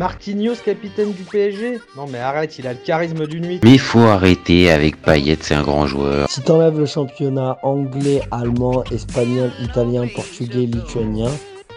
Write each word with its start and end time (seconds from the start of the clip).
Marquinhos, 0.00 0.54
capitaine 0.64 1.12
du 1.12 1.24
PSG 1.24 1.78
Non 1.94 2.06
mais 2.06 2.20
arrête, 2.20 2.58
il 2.58 2.66
a 2.66 2.72
le 2.72 2.78
charisme 2.78 3.26
d'une 3.26 3.44
nuit. 3.44 3.60
Mais 3.62 3.72
il 3.72 3.78
faut 3.78 3.98
arrêter 3.98 4.70
avec 4.70 4.96
Payet, 5.02 5.36
c'est 5.42 5.54
un 5.54 5.62
grand 5.62 5.86
joueur. 5.86 6.26
Si 6.30 6.42
t'enlèves 6.42 6.78
le 6.78 6.86
championnat 6.86 7.58
anglais, 7.62 8.22
allemand, 8.30 8.82
espagnol, 8.84 9.50
italien, 9.60 10.08
portugais, 10.08 10.64
lituanien, 10.64 11.28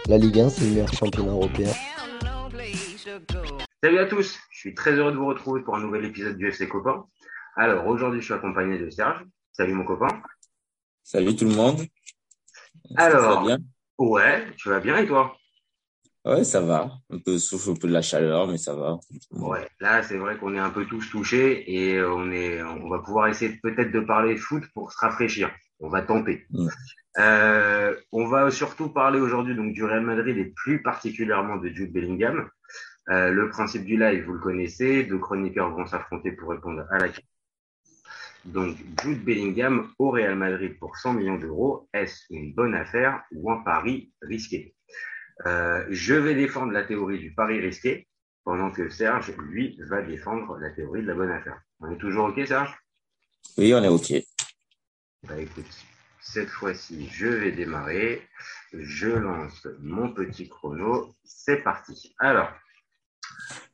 la 0.08 0.16
Ligue 0.16 0.40
1 0.40 0.48
c'est 0.48 0.64
le 0.64 0.70
meilleur 0.70 0.90
championnat 0.94 1.32
européen. 1.32 1.68
Salut 3.82 3.98
à 3.98 4.06
tous, 4.06 4.38
je 4.52 4.58
suis 4.58 4.74
très 4.74 4.92
heureux 4.92 5.12
de 5.12 5.18
vous 5.18 5.26
retrouver 5.26 5.60
pour 5.60 5.76
un 5.76 5.82
nouvel 5.82 6.06
épisode 6.06 6.38
du 6.38 6.48
FC 6.48 6.66
Copain. 6.66 7.04
Alors 7.56 7.86
aujourd'hui 7.86 8.22
je 8.22 8.24
suis 8.24 8.34
accompagné 8.34 8.78
de 8.78 8.88
Serge. 8.88 9.22
Salut 9.52 9.74
mon 9.74 9.84
copain. 9.84 10.22
Salut 11.02 11.36
tout 11.36 11.44
le 11.44 11.54
monde. 11.54 11.82
Alors, 12.96 13.44
bien? 13.44 13.58
ouais, 13.98 14.46
tu 14.56 14.70
vas 14.70 14.80
bien 14.80 14.96
et 14.96 15.06
toi? 15.06 15.36
Ouais, 16.24 16.42
ça 16.42 16.60
va. 16.62 16.90
Un 17.10 17.18
peu 17.18 17.38
souffle, 17.38 17.70
un 17.70 17.74
peu 17.74 17.86
de 17.86 17.92
la 17.92 18.00
chaleur, 18.00 18.48
mais 18.48 18.56
ça 18.56 18.74
va. 18.74 18.98
Ouais, 19.30 19.68
là, 19.80 20.02
c'est 20.02 20.16
vrai 20.16 20.38
qu'on 20.38 20.54
est 20.54 20.58
un 20.58 20.70
peu 20.70 20.86
tous 20.86 21.10
touchés 21.10 21.64
et 21.70 22.02
on 22.02 22.30
est, 22.30 22.62
on 22.62 22.88
va 22.88 23.00
pouvoir 23.00 23.28
essayer 23.28 23.58
peut-être 23.62 23.92
de 23.92 24.00
parler 24.00 24.36
foot 24.36 24.64
pour 24.74 24.90
se 24.90 24.98
rafraîchir. 24.98 25.50
On 25.80 25.88
va 25.88 26.00
tenter. 26.00 26.46
Euh, 27.18 27.94
on 28.10 28.26
va 28.26 28.50
surtout 28.50 28.88
parler 28.88 29.20
aujourd'hui 29.20 29.54
donc 29.54 29.74
du 29.74 29.84
Real 29.84 30.02
Madrid 30.02 30.36
et 30.36 30.46
plus 30.46 30.82
particulièrement 30.82 31.56
de 31.56 31.68
Jude 31.68 31.92
Bellingham. 31.92 32.48
Euh, 33.10 33.30
le 33.30 33.50
principe 33.50 33.84
du 33.84 33.98
live, 33.98 34.24
vous 34.24 34.32
le 34.32 34.40
connaissez. 34.40 35.04
Deux 35.04 35.18
chroniqueurs 35.18 35.70
vont 35.76 35.86
s'affronter 35.86 36.32
pour 36.32 36.50
répondre 36.50 36.86
à 36.90 36.98
la 36.98 37.08
question. 37.08 37.28
Donc, 38.46 38.76
Jude 39.02 39.24
Bellingham 39.24 39.90
au 39.98 40.10
Real 40.10 40.36
Madrid 40.36 40.78
pour 40.78 40.96
100 40.96 41.14
millions 41.14 41.38
d'euros, 41.38 41.88
est-ce 41.94 42.24
une 42.30 42.54
bonne 42.54 42.74
affaire 42.74 43.22
ou 43.32 43.50
un 43.50 43.62
pari 43.62 44.12
risqué? 44.20 44.73
Euh, 45.46 45.84
je 45.90 46.14
vais 46.14 46.34
défendre 46.34 46.72
la 46.72 46.84
théorie 46.84 47.18
du 47.18 47.32
pari 47.32 47.60
risqué, 47.60 48.06
pendant 48.44 48.70
que 48.70 48.88
Serge, 48.88 49.34
lui, 49.38 49.78
va 49.88 50.02
défendre 50.02 50.58
la 50.58 50.70
théorie 50.70 51.02
de 51.02 51.06
la 51.06 51.14
bonne 51.14 51.30
affaire. 51.30 51.60
On 51.80 51.90
est 51.90 51.98
toujours 51.98 52.28
OK, 52.28 52.46
Serge? 52.46 52.76
Oui, 53.56 53.72
on 53.74 53.82
est 53.82 53.88
OK. 53.88 54.12
Bah 55.26 55.38
écoute, 55.38 55.70
cette 56.20 56.50
fois-ci, 56.50 57.08
je 57.08 57.26
vais 57.26 57.52
démarrer. 57.52 58.22
Je 58.72 59.08
lance 59.08 59.66
mon 59.80 60.12
petit 60.12 60.48
chrono. 60.48 61.14
C'est 61.24 61.62
parti. 61.62 62.14
Alors, 62.18 62.50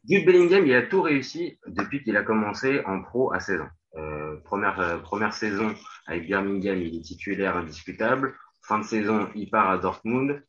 Jude 0.08 0.24
Bellingham, 0.26 0.66
il 0.66 0.74
a 0.74 0.82
tout 0.82 1.02
réussi 1.02 1.58
depuis 1.66 2.02
qu'il 2.02 2.16
a 2.16 2.22
commencé 2.22 2.82
en 2.86 3.02
pro 3.02 3.32
à 3.32 3.40
16 3.40 3.60
ans. 3.60 3.68
Euh, 3.96 4.36
première, 4.44 4.78
euh, 4.80 4.98
première 4.98 5.34
saison 5.34 5.74
avec 6.06 6.26
Birmingham, 6.26 6.80
il 6.80 6.96
est 6.96 7.02
titulaire 7.02 7.56
indiscutable. 7.56 8.34
Fin 8.62 8.78
de 8.78 8.84
saison, 8.84 9.28
il 9.34 9.50
part 9.50 9.70
à 9.70 9.78
Dortmund. 9.78 10.42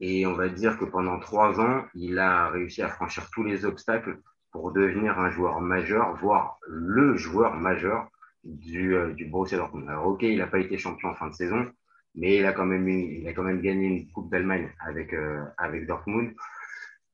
Et 0.00 0.26
on 0.26 0.34
va 0.34 0.48
dire 0.48 0.78
que 0.78 0.84
pendant 0.84 1.18
trois 1.18 1.60
ans, 1.60 1.84
il 1.94 2.18
a 2.18 2.48
réussi 2.50 2.82
à 2.82 2.88
franchir 2.88 3.28
tous 3.32 3.44
les 3.44 3.64
obstacles 3.64 4.18
pour 4.52 4.72
devenir 4.72 5.18
un 5.18 5.30
joueur 5.30 5.60
majeur, 5.60 6.14
voire 6.16 6.58
le 6.66 7.16
joueur 7.16 7.54
majeur 7.54 8.08
du, 8.44 8.94
euh, 8.94 9.12
du 9.12 9.26
Borussia 9.26 9.58
Dortmund. 9.58 9.88
Alors 9.88 10.06
ok, 10.06 10.22
il 10.22 10.38
n'a 10.38 10.46
pas 10.46 10.60
été 10.60 10.78
champion 10.78 11.10
en 11.10 11.14
fin 11.14 11.28
de 11.28 11.34
saison, 11.34 11.66
mais 12.14 12.36
il 12.36 12.46
a 12.46 12.52
quand 12.52 12.66
même, 12.66 12.88
il 12.88 13.26
a 13.28 13.32
quand 13.32 13.42
même 13.42 13.60
gagné 13.60 13.86
une 13.86 14.10
Coupe 14.12 14.30
d'Allemagne 14.30 14.70
avec, 14.80 15.12
euh, 15.12 15.42
avec 15.58 15.86
Dortmund. 15.86 16.34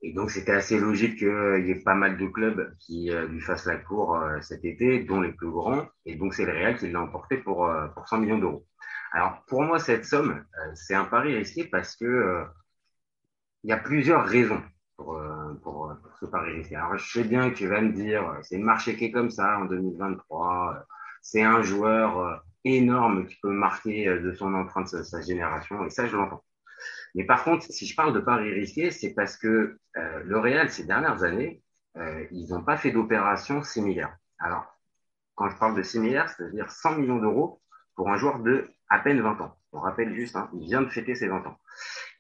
Et 0.03 0.13
donc 0.13 0.31
c'était 0.31 0.53
assez 0.53 0.79
logique 0.79 1.19
qu'il 1.19 1.65
y 1.67 1.71
ait 1.71 1.83
pas 1.85 1.95
mal 1.95 2.17
de 2.17 2.27
clubs 2.27 2.75
qui 2.81 3.11
euh, 3.13 3.27
lui 3.29 3.41
fassent 3.41 3.67
la 3.67 3.77
cour 3.77 4.21
cet 4.41 4.65
été, 4.65 5.05
dont 5.05 5.21
les 5.21 5.33
plus 5.33 5.51
grands. 5.51 5.87
Et 6.05 6.17
donc 6.17 6.35
c'est 6.35 6.45
le 6.45 6.53
Real 6.53 6.77
qui 6.77 6.91
l'a 6.91 7.01
emporté 7.01 7.37
pour, 7.37 7.71
pour 7.95 8.09
100 8.09 8.19
millions 8.19 8.39
d'euros. 8.39 8.67
Alors 9.13 9.45
pour 9.47 9.63
moi, 9.63 9.79
cette 9.79 10.05
somme, 10.05 10.45
c'est 10.75 10.95
un 10.95 11.05
pari 11.05 11.37
risqué 11.37 11.65
parce 11.65 11.95
que 11.97 12.45
il 13.65 13.71
y 13.71 13.73
a 13.73 13.77
plusieurs 13.79 14.25
raisons 14.27 14.63
pour, 14.97 15.15
euh, 15.15 15.55
pour, 15.63 15.91
euh, 15.91 15.95
pour 15.95 16.17
ce 16.19 16.27
pari 16.27 16.53
risqué. 16.53 16.77
Alors, 16.77 16.97
je 16.97 17.13
sais 17.13 17.25
bien 17.25 17.51
que 17.51 17.57
tu 17.57 17.67
vas 17.67 17.81
me 17.81 17.93
dire, 17.93 18.29
euh, 18.29 18.39
c'est 18.43 18.59
le 18.59 18.65
marché 18.65 18.97
qui 18.97 19.07
est 19.07 19.13
comme 19.13 19.31
ça 19.31 19.59
en 19.59 19.65
2023. 19.67 20.85
C'est 21.23 21.43
un 21.43 21.63
joueur 21.63 22.45
énorme 22.65 23.27
qui 23.27 23.37
peut 23.43 23.53
marquer 23.53 24.07
de 24.07 24.33
son 24.33 24.55
empreinte 24.55 24.89
sa, 24.89 25.05
sa 25.05 25.21
génération, 25.21 25.85
et 25.85 25.91
ça, 25.91 26.07
je 26.07 26.17
l'entends. 26.17 26.43
Mais 27.15 27.25
par 27.25 27.45
contre, 27.45 27.67
si 27.71 27.87
je 27.87 27.95
parle 27.95 28.15
de 28.15 28.21
pari 28.21 28.53
risqué, 28.53 28.91
c'est 28.91 29.15
parce 29.15 29.37
que 29.37 29.79
euh, 29.97 30.23
le 30.25 30.39
Real, 30.39 30.71
ces 30.71 30.85
dernières 30.85 31.23
années, 31.23 31.63
euh, 31.97 32.25
ils 32.31 32.49
n'ont 32.51 32.63
pas 32.63 32.77
fait 32.77 32.91
d'opération 32.91 33.63
similaire. 33.63 34.17
Alors, 34.39 34.67
quand 35.35 35.49
je 35.51 35.57
parle 35.59 35.77
de 35.77 35.83
similaire, 35.83 36.29
c'est-à-dire 36.31 36.71
100 36.71 36.99
millions 36.99 37.19
d'euros 37.19 37.61
pour 37.95 38.11
un 38.11 38.17
joueur 38.17 38.41
de 38.41 38.71
à 38.89 38.99
peine 38.99 39.21
20 39.21 39.41
ans. 39.41 39.57
On 39.73 39.81
rappelle 39.81 40.15
juste, 40.15 40.37
hein, 40.37 40.51
il 40.55 40.67
vient 40.67 40.83
de 40.83 40.89
fêter 40.89 41.15
ses 41.15 41.29
20 41.29 41.47
ans. 41.47 41.59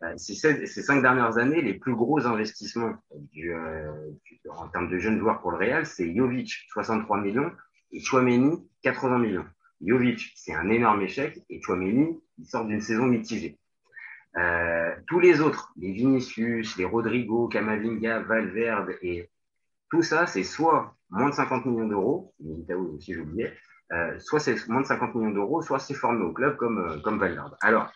Euh, 0.02 0.14
ces, 0.16 0.34
cinq 0.66 1.02
dernières 1.02 1.36
années, 1.36 1.60
les 1.60 1.74
plus 1.74 1.94
gros 1.94 2.26
investissements 2.26 2.94
euh, 3.36 4.12
en 4.48 4.68
termes 4.68 4.90
de 4.90 4.98
jeunes 4.98 5.18
joueurs 5.18 5.40
pour 5.40 5.50
le 5.50 5.58
Real, 5.58 5.86
c'est 5.86 6.14
Jovic, 6.14 6.66
63 6.70 7.20
millions, 7.20 7.52
et 7.92 8.00
Chouameni, 8.00 8.66
80 8.82 9.18
millions. 9.18 9.46
Jovic, 9.82 10.32
c'est 10.34 10.54
un 10.54 10.70
énorme 10.70 11.02
échec, 11.02 11.38
et 11.50 11.60
Chouameni, 11.60 12.20
il 12.38 12.46
sort 12.46 12.64
d'une 12.64 12.80
saison 12.80 13.04
mitigée. 13.06 13.58
Euh, 14.38 14.94
tous 15.06 15.20
les 15.20 15.42
autres, 15.42 15.72
les 15.76 15.92
Vinicius, 15.92 16.76
les 16.78 16.86
Rodrigo, 16.86 17.48
Camavinga, 17.48 18.20
Valverde, 18.20 18.96
et 19.02 19.30
tout 19.90 20.02
ça, 20.02 20.26
c'est 20.26 20.42
soit 20.44 20.96
moins 21.10 21.28
de 21.28 21.34
50 21.34 21.66
millions 21.66 21.88
d'euros, 21.88 22.34
Militao 22.40 22.94
aussi 22.94 23.12
j'oubliais, 23.12 23.52
euh, 23.92 24.18
soit 24.18 24.40
c'est 24.40 24.68
moins 24.68 24.80
de 24.80 24.86
50 24.86 25.14
millions 25.14 25.30
d'euros, 25.30 25.62
soit 25.62 25.78
c'est 25.78 25.94
formé 25.94 26.24
au 26.24 26.32
club 26.32 26.56
comme, 26.56 26.78
euh, 26.78 26.98
comme 27.00 27.18
Valverde. 27.18 27.56
Alors, 27.60 27.92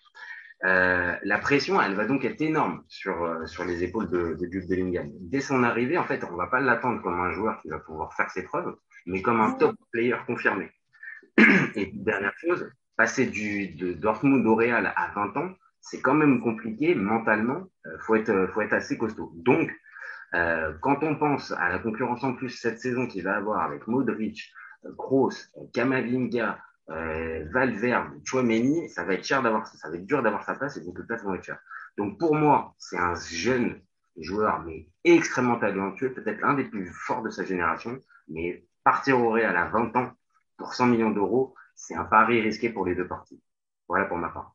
euh, 0.65 1.15
la 1.23 1.39
pression, 1.39 1.81
elle 1.81 1.95
va 1.95 2.07
donc 2.07 2.25
être 2.25 2.41
énorme 2.41 2.83
sur, 2.89 3.47
sur 3.47 3.65
les 3.65 3.83
épaules 3.83 4.09
de, 4.09 4.35
de 4.35 4.49
Jude 4.51 4.69
Bellingham. 4.69 5.09
Dès 5.21 5.41
son 5.41 5.63
arrivée, 5.63 5.99
en 5.99 6.05
fait, 6.05 6.25
on 6.25 6.37
va 6.37 6.47
pas 6.47 6.61
l'attendre 6.61 7.03
comme 7.03 7.19
un 7.19 7.33
joueur 7.33 7.61
qui 7.61 7.69
va 7.69 7.79
pouvoir 7.79 8.15
faire 8.15 8.31
ses 8.31 8.43
preuves, 8.43 8.75
mais 9.07 9.23
comme 9.23 9.41
un 9.41 9.53
top 9.53 9.77
player 9.93 10.17
confirmé. 10.27 10.71
Et 11.75 11.93
dernière 11.95 12.35
chose, 12.39 12.71
passer 12.97 13.27
du, 13.27 13.75
de 13.75 13.93
Dortmund 13.93 14.47
au 14.47 14.55
Real 14.55 14.93
à 14.97 15.13
20 15.15 15.37
ans, 15.37 15.55
c'est 15.81 16.01
quand 16.01 16.15
même 16.15 16.41
compliqué 16.41 16.95
mentalement. 16.95 17.69
Euh, 17.87 17.99
faut 18.01 18.17
être, 18.17 18.51
faut 18.53 18.61
être 18.61 18.73
assez 18.73 18.99
costaud. 18.99 19.33
Donc, 19.37 19.71
euh, 20.35 20.73
quand 20.81 21.03
on 21.03 21.17
pense 21.17 21.53
à 21.53 21.69
la 21.69 21.79
concurrence 21.79 22.25
en 22.25 22.35
plus 22.35 22.51
cette 22.51 22.81
saison 22.81 23.07
qu'il 23.07 23.23
va 23.23 23.37
avoir 23.37 23.63
avec 23.63 23.87
Modric, 23.87 24.53
Kroos, 24.97 25.35
Kamavinga, 25.73 26.59
euh, 26.91 27.45
Valverde, 27.53 28.21
Chouameni, 28.25 28.89
ça 28.89 29.05
va 29.05 29.15
être 29.15 29.25
cher 29.25 29.43
d'avoir 29.43 29.67
ça, 29.67 29.89
va 29.89 29.97
être 29.97 30.07
dur 30.07 30.23
d'avoir 30.23 30.45
sa 30.45 30.55
place 30.55 30.77
et 30.77 30.81
donc 30.83 30.99
les 30.99 31.05
places 31.05 31.23
vont 31.23 31.35
être 31.35 31.45
chères. 31.45 31.61
Donc 31.99 32.19
pour 32.19 32.35
moi, 32.35 32.75
c'est 32.79 32.99
un 32.99 33.15
jeune 33.15 33.81
joueur 34.17 34.61
mais 34.61 34.89
extrêmement 35.05 35.59
talentueux, 35.59 36.13
peut-être 36.13 36.41
l'un 36.41 36.55
des 36.55 36.65
plus 36.65 36.91
forts 36.93 37.23
de 37.23 37.31
sa 37.31 37.45
génération, 37.45 38.01
mais 38.29 38.65
partir 38.85 39.21
au 39.21 39.31
Real 39.31 39.57
à 39.57 39.69
20 39.69 39.97
ans 39.97 40.13
pour 40.57 40.75
100 40.75 40.87
millions 40.87 41.11
d'euros, 41.11 41.55
c'est 41.75 41.95
un 41.95 42.05
pari 42.05 42.41
risqué 42.41 42.71
pour 42.71 42.87
les 42.87 42.95
deux 42.95 43.07
parties. 43.07 43.41
Voilà 43.89 44.07
pour 44.07 44.17
ma 44.17 44.29
part. 44.29 44.55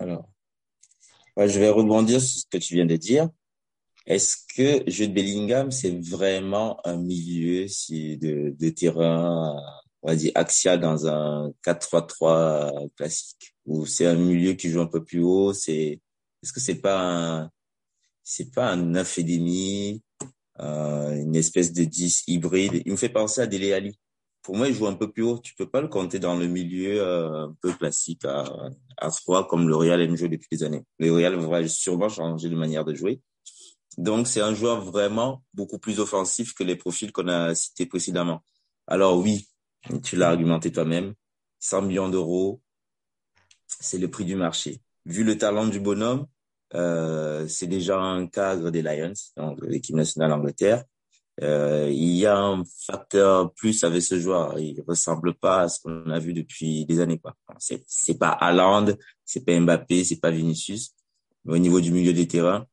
Alors, 0.00 0.28
je 1.36 1.60
vais 1.60 1.68
rebondir 1.68 2.20
sur 2.20 2.40
ce 2.40 2.46
que 2.50 2.58
tu 2.58 2.74
viens 2.74 2.86
de 2.86 2.96
dire. 2.96 3.28
Est-ce 4.06 4.36
que 4.54 4.90
Jude 4.90 5.14
Bellingham, 5.14 5.70
c'est 5.70 5.98
vraiment 5.98 6.78
un 6.86 6.96
milieu 6.96 7.64
de, 7.64 8.50
de 8.50 8.68
terrain 8.70 9.56
on 10.02 10.08
va 10.08 10.16
dire, 10.16 10.32
axial 10.34 10.78
dans 10.80 11.06
un 11.06 11.50
4-3-3 11.64 12.90
classique? 12.96 13.54
Ou 13.66 13.86
c'est 13.86 14.06
un 14.06 14.16
milieu 14.16 14.52
qui 14.52 14.68
joue 14.68 14.82
un 14.82 14.86
peu 14.86 15.02
plus 15.02 15.22
haut? 15.22 15.54
C'est 15.54 16.00
est-ce 16.42 16.52
que 16.52 16.60
c'est 16.60 16.80
pas 16.80 17.00
un 17.00 17.50
c'est 18.22 18.52
pas 18.54 18.70
un 18.70 18.76
9 18.76 19.18
et 19.18 19.22
demi 19.24 20.02
euh, 20.60 21.14
une 21.14 21.36
espèce 21.36 21.72
de 21.72 21.84
10 21.84 22.24
hybride? 22.26 22.82
Il 22.84 22.92
me 22.92 22.96
fait 22.96 23.08
penser 23.08 23.40
à 23.40 23.46
Dele 23.46 23.72
Ali 23.72 23.98
pour 24.42 24.56
moi 24.56 24.68
il 24.68 24.74
joue 24.74 24.86
un 24.86 24.94
peu 24.94 25.10
plus 25.10 25.22
haut. 25.22 25.38
Tu 25.38 25.54
peux 25.54 25.68
pas 25.68 25.80
le 25.80 25.88
compter 25.88 26.18
dans 26.18 26.36
le 26.36 26.46
milieu 26.46 27.00
euh, 27.00 27.46
un 27.46 27.56
peu 27.62 27.72
classique 27.72 28.24
à, 28.26 28.44
à 28.98 29.10
3 29.10 29.48
comme 29.48 29.66
le 29.66 29.74
Real 29.74 30.00
aime 30.02 30.16
jouer 30.16 30.28
depuis 30.28 30.48
des 30.52 30.62
années. 30.62 30.84
Le 30.98 31.10
Real 31.10 31.34
va 31.36 31.66
sûrement 31.66 32.10
changer 32.10 32.50
de 32.50 32.56
manière 32.56 32.84
de 32.84 32.94
jouer 32.94 33.20
donc 33.98 34.26
c'est 34.26 34.40
un 34.40 34.54
joueur 34.54 34.80
vraiment 34.82 35.42
beaucoup 35.52 35.78
plus 35.78 36.00
offensif 36.00 36.54
que 36.54 36.64
les 36.64 36.76
profils 36.76 37.12
qu'on 37.12 37.28
a 37.28 37.54
cités 37.54 37.86
précédemment 37.86 38.42
alors 38.86 39.18
oui 39.18 39.48
tu 40.02 40.16
l'as 40.16 40.28
argumenté 40.28 40.72
toi-même, 40.72 41.14
100 41.60 41.82
millions 41.82 42.08
d'euros, 42.08 42.60
c'est 43.66 43.98
le 43.98 44.10
prix 44.10 44.24
du 44.24 44.36
marché. 44.36 44.80
Vu 45.04 45.24
le 45.24 45.36
talent 45.36 45.66
du 45.66 45.80
bonhomme, 45.80 46.26
euh, 46.74 47.46
c'est 47.48 47.66
déjà 47.66 47.98
un 47.98 48.26
cadre 48.26 48.70
des 48.70 48.82
Lions, 48.82 49.12
donc 49.36 49.58
l'équipe 49.62 49.94
nationale 49.94 50.30
d'Angleterre. 50.30 50.84
Euh, 51.42 51.88
il 51.90 52.12
y 52.12 52.26
a 52.26 52.38
un 52.38 52.62
facteur 52.86 53.52
plus 53.54 53.82
avec 53.82 54.02
ce 54.02 54.20
joueur. 54.20 54.58
Il 54.58 54.80
ressemble 54.86 55.34
pas 55.34 55.62
à 55.62 55.68
ce 55.68 55.80
qu'on 55.80 56.08
a 56.10 56.18
vu 56.18 56.32
depuis 56.32 56.86
des 56.86 57.00
années. 57.00 57.18
Quoi. 57.18 57.34
C'est, 57.58 57.82
c'est 57.88 58.18
pas 58.18 58.30
Haaland, 58.30 58.86
c'est 59.24 59.44
pas 59.44 59.58
Mbappé, 59.58 60.04
c'est 60.04 60.20
pas 60.20 60.30
Vinicius. 60.30 60.94
Mais 61.44 61.54
au 61.54 61.58
niveau 61.58 61.80
du 61.80 61.90
milieu 61.90 62.12
des 62.12 62.28
terrains, 62.28 62.66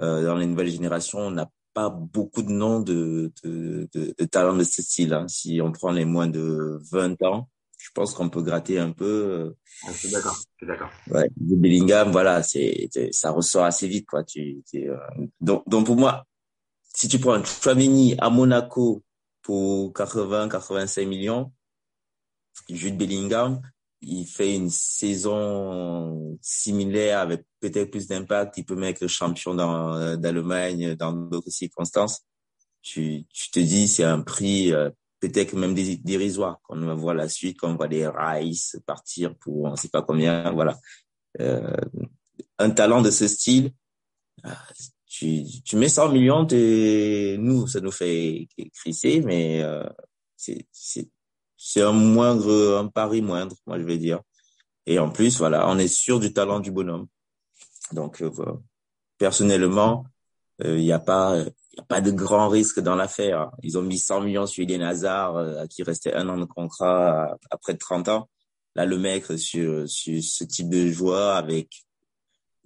dans 0.00 0.36
les 0.36 0.46
nouvelles 0.46 0.70
générations, 0.70 1.18
on 1.18 1.30
n'a 1.30 1.50
pas 1.74 1.90
beaucoup 1.90 2.42
de 2.42 2.50
noms 2.50 2.80
de, 2.80 3.32
de, 3.42 3.88
de, 3.92 4.14
de 4.16 4.24
talents 4.24 4.56
de 4.56 4.64
ce 4.64 4.80
style. 4.80 5.12
Hein. 5.12 5.26
Si 5.28 5.60
on 5.60 5.72
prend 5.72 5.90
les 5.90 6.04
moins 6.04 6.28
de 6.28 6.78
20 6.90 7.22
ans, 7.24 7.48
je 7.84 7.90
pense 7.92 8.14
qu'on 8.14 8.30
peut 8.30 8.40
gratter 8.40 8.78
un 8.78 8.92
peu. 8.92 9.04
Euh, 9.04 9.56
je 9.88 9.98
suis 9.98 10.10
d'accord, 10.10 10.34
je 10.34 10.64
suis 10.64 10.66
d'accord. 10.66 10.90
Ouais, 11.10 11.28
Bellingham, 11.36 12.12
voilà, 12.12 12.42
c'est, 12.42 12.88
ça 13.10 13.30
ressort 13.30 13.64
assez 13.64 13.88
vite, 13.88 14.06
quoi. 14.06 14.24
Tu, 14.24 14.62
euh... 14.74 14.96
donc, 15.40 15.68
donc 15.68 15.84
pour 15.84 15.96
moi, 15.96 16.24
si 16.94 17.08
tu 17.08 17.18
prends 17.18 17.44
Chouameni 17.44 18.14
à 18.18 18.30
Monaco 18.30 19.02
pour 19.42 19.92
80-85 19.92 21.06
millions, 21.06 21.52
Jude 22.70 22.96
Bellingham, 22.96 23.60
il 24.06 24.26
fait 24.26 24.54
une 24.54 24.70
saison 24.70 26.38
similaire 26.40 27.20
avec 27.20 27.44
peut-être 27.60 27.90
plus 27.90 28.06
d'impact. 28.06 28.58
Il 28.58 28.64
peut 28.64 28.76
mettre 28.76 29.06
champion 29.06 29.54
d'Allemagne 29.54 30.94
dans 30.94 31.12
d'autres 31.12 31.50
circonstances. 31.50 32.22
Tu, 32.82 33.24
tu 33.32 33.50
te 33.50 33.60
dis, 33.60 33.88
c'est 33.88 34.04
un 34.04 34.20
prix 34.20 34.72
euh, 34.72 34.90
peut-être 35.20 35.54
même 35.54 35.74
dérisoire. 35.74 36.60
Quand 36.62 36.76
on 36.76 36.86
va 36.86 36.94
voir 36.94 37.14
la 37.14 37.28
suite, 37.28 37.58
quand 37.58 37.70
on 37.70 37.76
voit 37.76 37.88
des 37.88 38.06
Rice 38.06 38.78
partir 38.86 39.34
pour 39.36 39.64
on 39.64 39.76
sait 39.76 39.88
pas 39.88 40.02
combien, 40.02 40.52
voilà. 40.52 40.78
Euh, 41.40 41.76
un 42.58 42.70
talent 42.70 43.02
de 43.02 43.10
ce 43.10 43.26
style, 43.26 43.72
euh, 44.44 44.50
tu, 45.06 45.44
tu 45.64 45.76
mets 45.76 45.88
100 45.88 46.10
millions, 46.10 46.46
nous, 47.38 47.66
ça 47.66 47.80
nous 47.80 47.90
fait 47.90 48.48
crisser, 48.74 49.20
mais 49.20 49.62
euh, 49.62 49.88
c'est 50.36 50.66
c'est 51.66 51.80
un 51.80 51.92
moindre, 51.92 52.76
un 52.78 52.88
pari 52.88 53.22
moindre, 53.22 53.56
moi 53.66 53.78
je 53.78 53.84
vais 53.84 53.96
dire. 53.96 54.20
Et 54.84 54.98
en 54.98 55.08
plus, 55.08 55.38
voilà, 55.38 55.66
on 55.68 55.78
est 55.78 55.88
sûr 55.88 56.20
du 56.20 56.30
talent 56.34 56.60
du 56.60 56.70
bonhomme. 56.70 57.06
Donc, 57.92 58.20
euh, 58.20 58.30
personnellement, 59.16 60.04
il 60.62 60.76
n'y 60.76 60.92
a 60.92 60.98
pas, 60.98 61.38
y 61.38 61.80
a 61.80 61.84
pas 61.84 62.02
de 62.02 62.10
grand 62.10 62.48
risque 62.48 62.80
dans 62.80 62.94
l'affaire. 62.94 63.50
Ils 63.62 63.78
ont 63.78 63.82
mis 63.82 63.98
100 63.98 64.20
millions 64.20 64.46
sur 64.46 64.62
Eden 64.62 64.82
Hazard, 64.82 65.38
à 65.38 65.66
qui 65.66 65.82
restait 65.82 66.12
un 66.12 66.28
an 66.28 66.36
de 66.36 66.44
contrat 66.44 67.36
après 67.50 67.72
de 67.72 67.78
30 67.78 68.08
ans. 68.08 68.28
Là, 68.74 68.84
le 68.84 68.98
mec 68.98 69.24
sur, 69.38 69.88
sur 69.88 70.22
ce 70.22 70.44
type 70.44 70.68
de 70.68 70.90
joueur 70.90 71.34
avec 71.34 71.84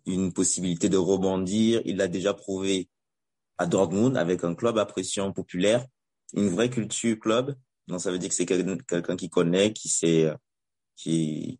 une 0.07 0.33
possibilité 0.33 0.89
de 0.89 0.97
rebondir, 0.97 1.83
il 1.85 1.99
l'a 1.99 2.09
déjà 2.09 2.35
prouvé 2.35 2.89
à 3.59 3.67
Dortmund 3.67 4.17
avec 4.17 4.43
un 4.43 4.57
club 4.57 4.77
à 4.77 4.87
pression 4.87 5.33
populaire, 5.33 5.87
une 6.35 6.49
vraie 6.49 6.71
culture 6.71 7.17
club. 7.19 7.55
Donc 7.89 8.01
ça 8.01 8.13
veut 8.13 8.19
dire 8.19 8.29
que 8.29 8.35
c'est 8.35 8.47
quelqu'un 8.47 9.17
qui 9.17 9.31
connaît, 9.31 9.73
qui 9.73 9.89
sait, 9.89 10.31
qui, 10.95 11.59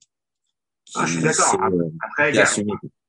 qui 0.85 0.99
ah, 0.99 1.07
je 1.07 1.15
suis 1.15 1.23
d'accord. 1.23 1.59
Après, 2.03 2.33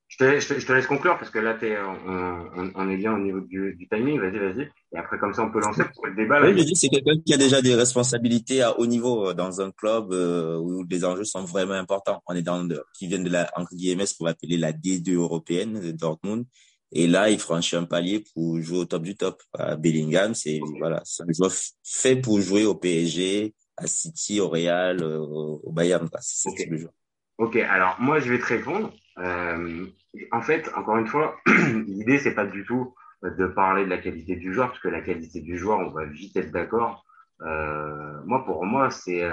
je 0.09 0.17
te, 0.17 0.73
laisse 0.73 0.87
conclure 0.87 1.17
parce 1.19 1.29
que 1.29 1.37
là, 1.37 1.55
es, 1.61 1.77
on, 1.77 2.71
on, 2.73 2.89
est 2.89 2.97
bien 2.97 3.13
au 3.13 3.19
niveau 3.19 3.41
du, 3.41 3.75
du 3.75 3.87
timing. 3.87 4.19
Vas-y, 4.19 4.39
vas-y. 4.39 4.69
Et 4.93 4.97
après, 4.97 5.19
comme 5.19 5.33
ça, 5.33 5.43
on 5.43 5.51
peut 5.51 5.59
lancer 5.59 5.83
pour 5.93 6.07
le 6.07 6.15
débat. 6.15 6.41
oui, 6.41 6.57
je 6.57 6.63
dis 6.63 6.75
c'est 6.75 6.89
quelqu'un 6.89 7.13
qui 7.23 7.33
a 7.33 7.37
déjà 7.37 7.61
des 7.61 7.75
responsabilités 7.75 8.63
à 8.63 8.79
haut 8.79 8.87
niveau 8.87 9.29
euh, 9.29 9.33
dans 9.35 9.61
un 9.61 9.69
club 9.69 10.11
euh, 10.11 10.57
où 10.57 10.83
les 10.89 11.05
enjeux 11.05 11.25
sont 11.25 11.43
vraiment 11.43 11.73
importants. 11.73 12.23
On 12.25 12.33
est 12.33 12.41
dans 12.41 12.67
qui 12.97 13.07
viennent 13.07 13.23
de 13.23 13.29
la 13.29 13.51
entre 13.55 13.75
guillemets 13.75 14.07
ce 14.07 14.17
qu'on 14.17 14.25
va 14.25 14.31
appeler 14.31 14.57
la 14.57 14.71
D2 14.71 15.13
européenne 15.13 15.79
de 15.79 15.91
Dortmund. 15.91 16.45
Et 16.91 17.07
là, 17.07 17.29
il 17.29 17.39
franchit 17.39 17.75
un 17.75 17.85
palier 17.85 18.23
pour 18.33 18.59
jouer 18.61 18.79
au 18.79 18.85
top 18.85 19.03
du 19.03 19.15
top. 19.15 19.41
À 19.53 19.75
Bellingham, 19.75 20.33
c'est 20.33 20.59
voilà, 20.79 21.01
c'est 21.05 21.23
un 21.23 21.31
joueur 21.31 21.51
fait 21.83 22.15
pour 22.15 22.41
jouer 22.41 22.65
au 22.65 22.75
PSG, 22.75 23.53
à 23.77 23.87
City, 23.87 24.39
au 24.39 24.49
Real, 24.49 25.01
euh, 25.03 25.19
au 25.19 25.71
Bayern. 25.71 26.09
C'est 26.19 26.49
okay. 26.49 26.65
le 26.65 26.89
Ok, 27.37 27.55
alors 27.55 27.95
moi 27.99 28.19
je 28.19 28.31
vais 28.31 28.39
te 28.39 28.45
répondre. 28.45 28.91
Euh, 29.19 29.85
en 30.31 30.41
fait, 30.41 30.69
encore 30.75 30.97
une 30.97 31.07
fois, 31.07 31.37
l'idée 31.87 32.17
c'est 32.17 32.35
pas 32.35 32.45
du 32.45 32.65
tout 32.65 32.93
de 33.23 33.47
parler 33.47 33.83
de 33.85 33.89
la 33.89 33.97
qualité 33.97 34.35
du 34.35 34.53
joueur, 34.53 34.69
parce 34.69 34.79
que 34.79 34.87
la 34.87 35.01
qualité 35.01 35.41
du 35.41 35.57
joueur, 35.57 35.79
on 35.79 35.91
va 35.91 36.05
vite 36.05 36.35
être 36.37 36.51
d'accord. 36.51 37.05
Euh, 37.41 38.21
moi, 38.25 38.43
pour 38.45 38.65
moi, 38.65 38.89
c'est 38.89 39.23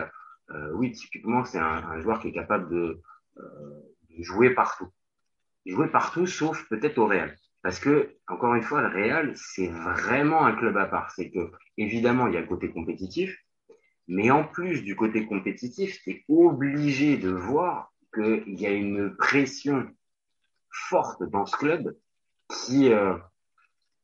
euh, 0.51 0.71
oui, 0.75 0.93
typiquement, 0.93 1.45
c'est 1.45 1.59
un, 1.59 1.85
un, 1.89 2.01
joueur 2.01 2.21
qui 2.21 2.29
est 2.29 2.33
capable 2.33 2.71
de, 2.71 3.01
euh, 3.39 3.81
de, 4.11 4.23
jouer 4.23 4.51
partout, 4.51 4.89
jouer 5.65 5.89
partout, 5.89 6.27
sauf 6.27 6.69
peut-être 6.69 6.99
au 6.99 7.07
Real. 7.07 7.37
Parce 7.67 7.81
que, 7.81 8.15
encore 8.29 8.55
une 8.55 8.63
fois, 8.63 8.81
le 8.81 8.95
Real, 8.95 9.33
c'est 9.35 9.67
vraiment 9.67 10.47
un 10.47 10.55
club 10.55 10.77
à 10.77 10.87
part. 10.87 11.11
C'est 11.11 11.31
que, 11.31 11.51
évidemment, 11.77 12.29
il 12.29 12.35
y 12.35 12.37
a 12.37 12.41
le 12.41 12.47
côté 12.47 12.71
compétitif, 12.71 13.37
mais 14.07 14.31
en 14.31 14.45
plus 14.45 14.85
du 14.85 14.95
côté 14.95 15.27
compétitif, 15.27 16.01
tu 16.05 16.11
es 16.11 16.25
obligé 16.29 17.17
de 17.17 17.29
voir 17.29 17.93
qu'il 18.15 18.61
y 18.61 18.69
a 18.69 18.71
une 18.71 19.17
pression 19.17 19.85
forte 20.71 21.25
dans 21.25 21.45
ce 21.45 21.57
club 21.57 21.97
qui, 22.49 22.93
euh, 22.93 23.17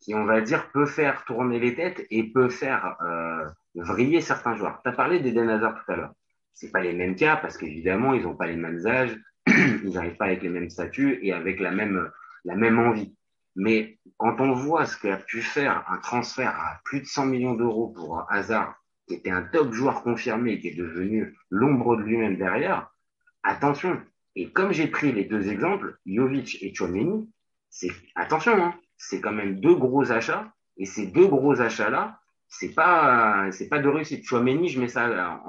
qui, 0.00 0.12
on 0.16 0.24
va 0.24 0.40
dire, 0.40 0.72
peut 0.72 0.86
faire 0.86 1.24
tourner 1.24 1.60
les 1.60 1.76
têtes 1.76 2.04
et 2.10 2.32
peut 2.32 2.48
faire 2.48 2.96
euh, 3.02 3.44
vriller 3.76 4.20
certains 4.20 4.56
joueurs. 4.56 4.80
Tu 4.82 4.88
as 4.88 4.92
parlé 4.92 5.20
d'Eden 5.20 5.48
Hazard 5.48 5.84
tout 5.84 5.92
à 5.92 5.94
l'heure. 5.94 6.14
C'est 6.52 6.72
pas 6.72 6.80
les 6.80 6.94
mêmes 6.94 7.14
cas 7.14 7.36
parce 7.36 7.56
qu'évidemment, 7.56 8.12
ils 8.12 8.24
n'ont 8.24 8.34
pas 8.34 8.48
les 8.48 8.56
mêmes 8.56 8.84
âges, 8.88 9.16
ils 9.46 9.92
n'arrivent 9.92 10.16
pas 10.16 10.24
avec 10.24 10.42
les 10.42 10.48
mêmes 10.48 10.68
statuts 10.68 11.20
et 11.22 11.32
avec 11.32 11.60
la 11.60 11.70
même, 11.70 12.10
la 12.44 12.56
même 12.56 12.80
envie. 12.80 13.14
Mais 13.54 13.98
quand 14.16 14.40
on 14.40 14.52
voit 14.52 14.86
ce 14.86 14.96
qu'a 14.96 15.16
pu 15.16 15.42
faire 15.42 15.84
un 15.88 15.98
transfert 15.98 16.50
à 16.50 16.80
plus 16.84 17.00
de 17.00 17.06
100 17.06 17.26
millions 17.26 17.54
d'euros 17.54 17.88
pour 17.88 18.26
Hazard, 18.30 18.74
qui 19.06 19.14
était 19.14 19.30
un 19.30 19.42
top 19.42 19.72
joueur 19.72 20.02
confirmé, 20.02 20.58
qui 20.60 20.68
est 20.68 20.76
devenu 20.76 21.36
l'ombre 21.50 21.96
de 21.96 22.02
lui-même 22.02 22.36
derrière, 22.36 22.90
attention. 23.42 24.00
Et 24.36 24.50
comme 24.50 24.72
j'ai 24.72 24.86
pris 24.86 25.12
les 25.12 25.24
deux 25.24 25.48
exemples, 25.48 25.98
Jovic 26.06 26.62
et 26.62 26.74
Chouameni, 26.74 27.30
c'est 27.68 27.90
attention, 28.14 28.62
hein, 28.62 28.74
c'est 28.96 29.20
quand 29.20 29.32
même 29.32 29.60
deux 29.60 29.74
gros 29.74 30.10
achats. 30.12 30.52
Et 30.78 30.86
ces 30.86 31.06
deux 31.06 31.26
gros 31.26 31.60
achats-là, 31.60 32.18
c'est 32.48 32.74
pas 32.74 33.50
c'est 33.50 33.68
pas 33.68 33.78
de 33.78 33.88
réussite. 33.88 34.24
Chouameni, 34.24 34.68
je 34.68 34.80
mets 34.80 34.88
ça 34.88 35.42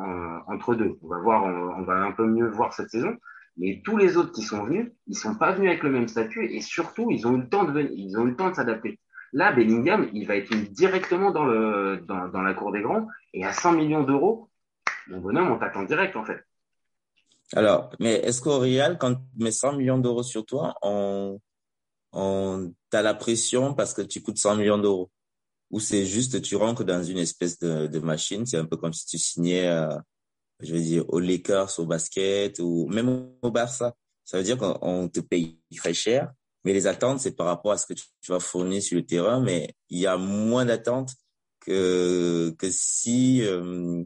entre 0.48 0.76
deux. 0.76 0.98
On 1.02 1.08
va 1.08 1.20
voir, 1.20 1.44
on, 1.44 1.84
va 1.84 1.96
un 1.96 2.12
peu 2.12 2.26
mieux 2.26 2.50
voir 2.50 2.74
cette 2.74 2.90
saison. 2.90 3.16
Mais 3.58 3.82
tous 3.84 3.98
les 3.98 4.18
autres 4.18 4.32
qui 4.32 4.42
sont 4.42 4.64
venus, 4.64 4.92
ils 5.08 5.18
sont 5.18 5.36
pas 5.36 5.52
venus 5.52 5.70
avec 5.70 5.84
le 5.84 5.92
même 5.92 6.08
statut 6.08 6.46
et 6.52 6.62
surtout, 6.62 7.12
ils 7.12 7.28
ont 7.28 7.36
eu 7.36 7.42
le 7.42 7.50
temps 7.50 7.66
de 7.66 7.82
ils 7.96 8.18
ont 8.18 8.26
eu 8.26 8.32
le 8.32 8.36
temps 8.36 8.50
de 8.50 8.56
s'adapter. 8.56 9.00
Là, 9.32 9.52
Bellingham, 9.52 10.10
il 10.14 10.28
va 10.28 10.36
être 10.36 10.54
directement 10.72 11.32
dans 11.32 11.46
le 11.46 12.04
dans, 12.08 12.42
la 12.42 12.54
cour 12.54 12.72
des 12.72 12.82
grands 12.82 13.08
et 13.34 13.46
à 13.46 13.54
100 13.54 13.74
millions 13.74 14.04
d'euros, 14.04 14.50
mon 15.08 15.20
bonhomme, 15.20 15.52
on 15.52 15.60
t'attend 15.60 15.84
direct 15.84 16.16
en 16.16 16.26
fait. 16.26 16.44
Alors, 17.56 17.92
mais 18.00 18.14
est-ce 18.14 18.42
qu'au 18.42 18.60
Real, 18.60 18.98
quand 18.98 19.16
tu 19.16 19.22
mets 19.38 19.52
100 19.52 19.74
millions 19.74 20.00
d'euros 20.00 20.24
sur 20.24 20.46
toi, 20.46 20.76
on, 20.82 21.40
on 22.12 22.74
la 22.92 23.14
pression 23.14 23.74
parce 23.74 23.94
que 23.94 24.02
tu 24.02 24.22
coûtes 24.22 24.38
100 24.38 24.58
millions 24.58 24.78
d'euros? 24.80 25.12
Ou 25.70 25.80
c'est 25.80 26.06
juste 26.06 26.42
tu 26.42 26.56
rentres 26.56 26.84
dans 26.84 27.04
une 27.04 27.18
espèce 27.18 27.60
de, 27.60 27.88
de 27.88 28.00
machine, 28.00 28.46
c'est 28.46 28.58
un 28.58 28.66
peu 28.66 28.78
comme 28.78 28.94
si 28.94 29.06
tu 29.06 29.18
signais, 29.18 29.68
euh, 29.68 29.90
je 30.64 30.74
veux 30.74 30.82
dire, 30.82 31.06
au 31.10 31.20
Lakers, 31.20 31.80
au 31.80 31.86
basket 31.86 32.60
ou 32.60 32.88
même 32.88 33.28
au 33.42 33.52
Barça. 33.52 33.96
Ça 34.24 34.38
veut 34.38 34.44
dire 34.44 34.58
qu'on 34.58 35.10
te 35.10 35.20
paye 35.20 35.60
très 35.76 35.94
cher, 35.94 36.32
mais 36.64 36.74
les 36.74 36.88
attentes, 36.88 37.20
c'est 37.20 37.36
par 37.36 37.48
rapport 37.48 37.74
à 37.74 37.78
ce 37.78 37.86
que 37.86 37.94
tu, 37.94 38.06
vas 38.30 38.40
fournir 38.40 38.82
sur 38.82 38.98
le 38.98 39.06
terrain, 39.06 39.42
mais 39.42 39.74
il 39.90 40.00
y 40.00 40.08
a 40.08 40.18
moins 40.18 40.66
d'attentes 40.66 41.14
que, 41.60 42.54
que 42.58 42.68
si 42.70 43.42
euh, 43.44 44.04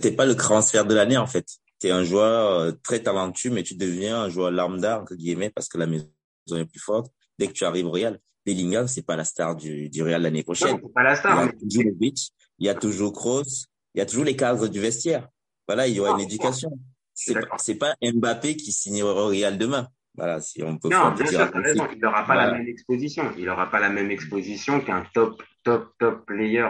t'es 0.00 0.12
pas 0.12 0.26
le 0.26 0.36
transfert 0.36 0.84
de 0.84 0.94
l'année 0.94 1.16
en 1.16 1.26
fait 1.26 1.46
tu 1.80 1.88
es 1.88 1.90
un 1.90 2.04
joueur 2.04 2.60
euh, 2.60 2.72
très 2.82 3.02
talentueux, 3.02 3.50
mais 3.50 3.62
tu 3.62 3.74
deviens 3.74 4.22
un 4.22 4.28
joueur 4.28 4.50
lambda, 4.50 5.00
entre 5.00 5.14
guillemets, 5.14 5.50
parce 5.50 5.68
que 5.68 5.78
la 5.78 5.86
maison 5.86 6.06
est 6.54 6.64
plus 6.64 6.80
forte 6.80 7.12
dès 7.38 7.48
que 7.48 7.52
tu 7.52 7.64
arrives 7.64 7.86
au 7.86 7.90
Real. 7.90 8.18
Bellingham, 8.44 8.86
c'est 8.86 9.02
pas 9.02 9.16
la 9.16 9.24
star 9.24 9.56
du, 9.56 9.90
du 9.90 10.02
Real 10.02 10.22
l'année 10.22 10.42
prochaine. 10.42 10.80
Non, 10.80 10.88
pas 10.88 11.02
la 11.02 11.16
star. 11.16 11.44
Il 11.44 11.46
y 11.46 11.48
a 11.48 11.52
toujours 11.60 11.82
le 11.84 11.92
beach, 11.92 12.28
il 12.58 12.66
y 12.66 12.68
a 12.68 12.74
toujours 12.74 13.12
Kroos, 13.12 13.66
il 13.94 13.98
y 13.98 14.00
a 14.00 14.06
toujours 14.06 14.24
les 14.24 14.36
cadres 14.36 14.68
du 14.68 14.80
vestiaire. 14.80 15.28
Voilà, 15.66 15.86
il 15.86 15.94
y 15.94 16.00
aura 16.00 16.12
une 16.12 16.20
éducation. 16.20 16.70
C'est 17.14 17.34
pas, 17.78 17.94
pas 17.96 18.12
Mbappé 18.12 18.56
qui 18.56 18.72
signera 18.72 19.14
au 19.14 19.28
Real 19.28 19.56
demain. 19.56 19.88
Voilà, 20.16 20.40
si 20.40 20.62
on 20.62 20.78
peut 20.78 20.88
non, 20.88 21.12
bien 21.12 21.26
sûr, 21.26 21.50
raison. 21.52 21.86
Il 21.92 22.00
n'aura 22.00 22.24
pas 22.24 22.34
la 22.34 22.52
même 22.52 22.66
exposition. 22.68 23.30
Il 23.36 23.44
n'aura 23.44 23.70
pas 23.70 23.80
la 23.80 23.90
même 23.90 24.10
exposition 24.10 24.80
qu'un 24.80 25.04
top, 25.12 25.42
top, 25.62 25.92
top 25.98 26.26
player, 26.26 26.66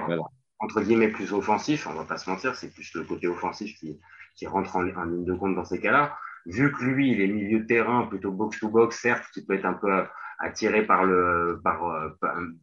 entre 0.59 0.81
guillemets, 0.81 1.09
plus 1.09 1.33
offensif. 1.33 1.87
On 1.87 1.95
va 1.95 2.05
pas 2.05 2.17
se 2.17 2.29
mentir, 2.29 2.57
c'est 2.57 2.73
plus 2.73 2.93
le 2.95 3.05
côté 3.05 3.29
offensif 3.29 3.77
qui, 3.79 3.99
qui 4.35 4.47
rentre 4.47 4.77
en, 4.77 4.83
ligne 4.83 5.25
de 5.25 5.35
compte 5.35 5.55
dans 5.55 5.65
ces 5.65 5.81
cas-là. 5.81 6.17
Vu 6.47 6.73
que 6.73 6.83
lui, 6.85 7.13
il 7.13 7.21
est 7.21 7.29
milieu 7.29 7.61
de 7.61 7.67
terrain, 7.67 8.07
plutôt 8.07 8.33
box-to-box, 8.33 8.97
certes, 9.01 9.25
qui 9.33 9.45
peut 9.45 9.55
être 9.55 9.65
un 9.65 9.75
peu 9.75 9.91
attiré 10.39 10.85
par 10.85 11.05
le, 11.05 11.61
par, 11.63 11.81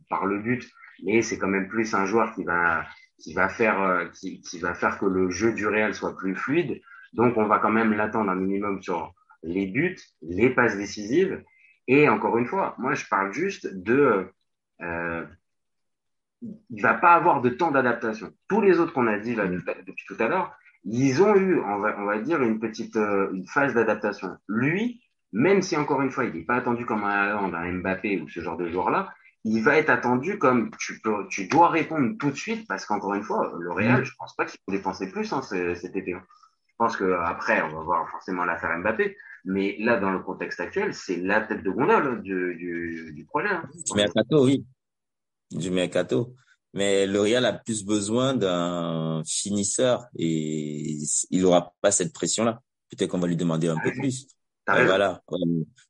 par, 0.10 0.26
le 0.26 0.40
but, 0.40 0.70
mais 1.04 1.22
c'est 1.22 1.38
quand 1.38 1.48
même 1.48 1.68
plus 1.68 1.94
un 1.94 2.06
joueur 2.06 2.34
qui 2.34 2.44
va, 2.44 2.86
qui 3.20 3.34
va 3.34 3.50
faire, 3.50 4.10
qui, 4.14 4.42
qui 4.42 4.60
va 4.60 4.74
faire 4.74 4.98
que 4.98 5.06
le 5.06 5.30
jeu 5.30 5.54
du 5.54 5.68
Real 5.68 5.94
soit 5.94 6.16
plus 6.16 6.36
fluide. 6.36 6.82
Donc, 7.14 7.38
on 7.38 7.46
va 7.46 7.60
quand 7.60 7.72
même 7.72 7.94
l'attendre 7.94 8.32
un 8.32 8.36
minimum 8.36 8.82
sur 8.82 9.14
les 9.44 9.68
buts, 9.68 9.98
les 10.22 10.50
passes 10.50 10.78
décisives. 10.78 11.44
Et 11.88 12.10
encore 12.10 12.38
une 12.38 12.46
fois, 12.46 12.76
moi, 12.78 12.94
je 12.94 13.06
parle 13.06 13.34
juste 13.34 13.68
de, 13.68 14.28
euh, 14.82 15.26
il 16.42 16.82
va 16.82 16.94
pas 16.94 17.14
avoir 17.14 17.42
de 17.42 17.50
temps 17.50 17.72
d'adaptation. 17.72 18.32
Tous 18.48 18.62
les 18.62 18.80
autres 18.80 18.94
qu'on 18.94 19.08
a 19.08 19.18
dit 19.18 19.36
là 19.36 19.48
depuis 19.48 20.06
tout 20.08 20.18
à 20.20 20.28
l'heure, 20.28 20.56
ils 20.86 21.22
ont 21.24 21.36
eu, 21.36 21.60
on 21.62 21.80
va, 21.80 21.96
on 22.00 22.06
va 22.06 22.20
dire, 22.20 22.42
une 22.42 22.60
petite 22.60 22.96
euh, 22.98 23.32
une 23.34 23.48
phase 23.48 23.74
d'adaptation. 23.74 24.38
Lui, 24.48 25.02
même 25.32 25.62
si 25.62 25.78
encore 25.78 26.02
une 26.02 26.12
fois, 26.12 26.26
il 26.26 26.34
n'est 26.34 26.44
pas 26.44 26.56
attendu 26.56 26.86
comme 26.86 27.04
un 27.04 27.54
un 27.54 27.74
Mbappé 27.74 28.22
ou 28.22 28.30
ce 28.30 28.42
genre 28.42 28.58
de 28.58 28.68
joueur-là, 28.68 29.14
il 29.46 29.62
va 29.62 29.78
être 29.78 29.90
attendu 29.90 30.38
comme 30.38 30.72
tu 30.80 31.00
peux, 31.02 31.28
tu 31.30 31.48
dois 31.48 31.70
répondre 31.70 32.16
tout 32.18 32.32
de 32.32 32.36
suite 32.36 32.68
parce 32.68 32.86
qu'encore 32.86 33.14
une 33.14 33.24
fois, 33.24 33.54
le 33.60 33.72
Real, 33.72 34.02
mm. 34.02 34.06
je 34.06 34.12
pense 34.18 34.36
pas 34.36 34.46
qu'il 34.46 34.60
faut 34.66 34.72
dépenser 34.72 35.10
plus 35.10 35.32
hein, 35.34 35.42
cet 35.42 35.96
été. 35.96 36.12
Je 36.12 36.76
pense 36.78 36.96
que 36.96 37.14
après, 37.24 37.62
on 37.62 37.76
va 37.76 37.82
voir 37.82 38.10
forcément 38.10 38.46
l'affaire 38.46 38.78
Mbappé, 38.80 39.18
mais 39.46 39.76
là, 39.80 40.00
dans 40.00 40.12
le 40.12 40.20
contexte 40.20 40.60
actuel, 40.60 40.94
c'est 40.94 41.18
la 41.18 41.42
tête 41.42 41.64
de 41.64 41.70
gondole 41.70 42.22
du, 42.24 42.56
du, 42.56 43.14
du 43.14 43.26
projet. 43.26 43.50
Hein. 43.50 43.70
Mais 43.96 44.04
à 44.04 44.40
oui. 44.40 44.66
du 45.52 45.70
mercato. 45.72 46.36
Mais 46.74 47.06
le 47.06 47.22
Real 47.22 47.46
a 47.46 47.54
plus 47.54 47.86
besoin 47.86 48.34
d'un 48.34 49.22
finisseur 49.28 50.08
et 50.18 50.98
il 51.30 51.42
n'aura 51.42 51.74
pas 51.82 51.92
cette 51.92 52.14
pression-là. 52.14 52.62
Peut-être 52.90 53.12
qu'on 53.12 53.20
va 53.20 53.28
lui 53.28 53.36
demander 53.36 53.68
un 53.68 53.78
peu 53.78 53.92
plus. 53.92 54.28
Voilà. 54.68 55.22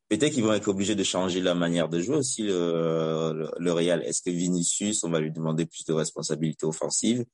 Peut-être 0.08 0.32
qu'ils 0.32 0.44
vont 0.44 0.52
être 0.52 0.68
obligés 0.68 0.94
de 0.94 1.04
changer 1.04 1.40
la 1.40 1.54
manière 1.54 1.88
de 1.88 2.00
jouer 2.00 2.16
aussi 2.16 2.42
le, 2.42 3.48
le, 3.58 3.72
Real. 3.72 4.02
Est-ce 4.02 4.22
que 4.22 4.30
Vinicius, 4.30 5.04
on 5.04 5.10
va 5.10 5.20
lui 5.20 5.30
demander 5.30 5.66
plus 5.66 5.84
de 5.84 5.92
responsabilités 5.92 6.66
offensives? 6.66 7.24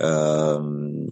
Euh, 0.00 1.06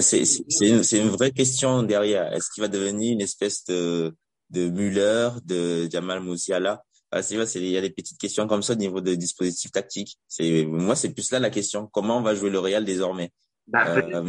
C'est 0.00 0.22
une, 0.60 0.82
une, 0.92 1.08
vraie 1.08 1.32
question 1.32 1.82
derrière. 1.82 2.32
Est-ce 2.32 2.50
qu'il 2.50 2.62
va 2.62 2.68
devenir 2.68 3.12
une 3.12 3.20
espèce 3.20 3.64
de, 3.66 4.14
de 4.50 4.68
Müller, 4.70 5.30
de 5.44 5.88
Jamal 5.90 6.22
Musiala? 6.22 6.82
Ah, 7.12 7.22
c'est 7.22 7.34
il 7.56 7.66
y 7.66 7.76
a 7.76 7.80
des 7.80 7.90
petites 7.90 8.18
questions 8.18 8.46
comme 8.46 8.62
ça 8.62 8.74
au 8.74 8.76
niveau 8.76 9.00
de 9.00 9.16
dispositif 9.16 9.72
tactique. 9.72 10.16
C'est 10.28 10.64
moi, 10.64 10.94
c'est 10.94 11.12
plus 11.12 11.32
là 11.32 11.40
la 11.40 11.50
question. 11.50 11.88
Comment 11.88 12.18
on 12.18 12.22
va 12.22 12.36
jouer 12.36 12.50
le 12.50 12.60
Real 12.60 12.84
désormais? 12.84 13.32
Bah, 13.66 13.96
euh, 13.96 14.22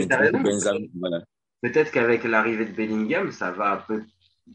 Peut-être 1.62 1.92
qu'avec 1.92 2.24
l'arrivée 2.24 2.66
de 2.66 2.72
Bellingham, 2.72 3.32
ça 3.32 3.52
va 3.52 3.86
peut- 3.88 4.04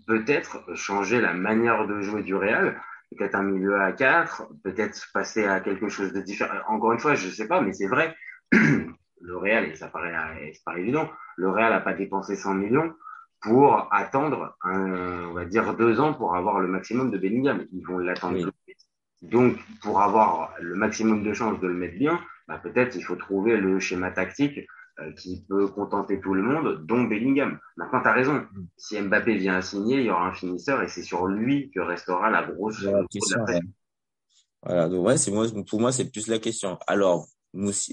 peut-être 0.07 0.75
changer 0.75 1.21
la 1.21 1.33
manière 1.33 1.87
de 1.87 2.01
jouer 2.01 2.23
du 2.23 2.35
Real. 2.35 2.81
Peut-être 3.17 3.37
un 3.37 3.45
milieu 3.45 3.81
à 3.81 3.93
4, 3.93 4.49
peut-être 4.65 5.09
passer 5.15 5.45
à 5.45 5.61
quelque 5.61 5.89
chose 5.89 6.13
de 6.13 6.21
différent. 6.21 6.55
Encore 6.69 6.93
une 6.93 6.99
fois, 6.99 7.15
je 7.15 7.29
sais 7.29 7.47
pas, 7.47 7.61
mais 7.61 7.73
c'est 7.73 7.87
vrai. 7.87 8.15
le 8.53 9.37
Real, 9.37 9.65
et 9.67 9.75
ça 9.75 9.89
paraît, 9.89 10.13
ça 10.55 10.61
paraît 10.65 10.81
évident, 10.81 11.09
le 11.37 11.51
Real 11.51 11.71
n'a 11.71 11.81
pas 11.81 11.95
dépensé 11.95 12.37
100 12.37 12.55
millions 12.55 12.95
pour 13.41 13.89
attendre, 13.93 14.57
on 14.65 15.33
va 15.33 15.45
dire, 15.45 15.75
deux 15.77 16.01
ans 16.01 16.15
pour 16.15 16.35
avoir 16.35 16.61
le 16.61 16.69
maximum 16.69 17.11
de 17.11 17.19
Bellingham. 17.19 17.67
Ils 17.73 17.87
vont 17.87 17.99
l'attendre 17.99 18.39
tout 18.41 18.47
de 18.47 18.55
suite. 18.65 18.79
Donc, 19.23 19.57
pour 19.83 20.03
avoir 20.03 20.55
le 20.61 20.75
maximum 20.75 21.23
de 21.23 21.33
chances 21.33 21.61
de 21.61 21.67
le 21.69 21.75
mettre 21.75 21.99
bien, 21.99 22.21
bah, 22.49 22.59
peut-être 22.63 22.97
il 22.97 23.03
faut 23.03 23.17
trouver 23.17 23.57
le 23.57 23.79
schéma 23.81 24.11
tactique 24.11 24.59
euh, 24.59 24.65
qui 25.17 25.45
peut 25.49 25.69
contenter 25.69 26.21
tout 26.21 26.35
le 26.35 26.43
monde, 26.43 26.87
dont 26.87 27.05
Bellingham. 27.05 27.59
Maintenant, 27.77 28.01
tu 28.01 28.09
as 28.09 28.13
raison. 28.13 28.35
Mm. 28.35 28.67
Si 28.77 29.01
Mbappé 29.01 29.37
vient 29.37 29.57
à 29.57 29.63
signer, 29.63 30.01
il 30.01 30.07
y 30.07 30.11
aura 30.11 30.29
un 30.29 30.35
finisseur 30.35 30.83
et 30.83 30.89
c'est 30.89 31.03
sur 31.03 31.27
lui 31.27 31.71
que 31.71 31.81
restera 31.81 32.31
la 32.31 32.45
grosse 32.45 32.87
question. 33.11 33.41
Voilà, 34.63 34.89
donc 34.89 35.07
ouais, 35.07 35.17
c'est 35.17 35.31
moi, 35.31 35.47
pour 35.69 35.81
moi, 35.81 35.93
c'est 35.93 36.11
plus 36.11 36.27
la 36.27 36.39
question. 36.39 36.79
Alors, 36.87 37.29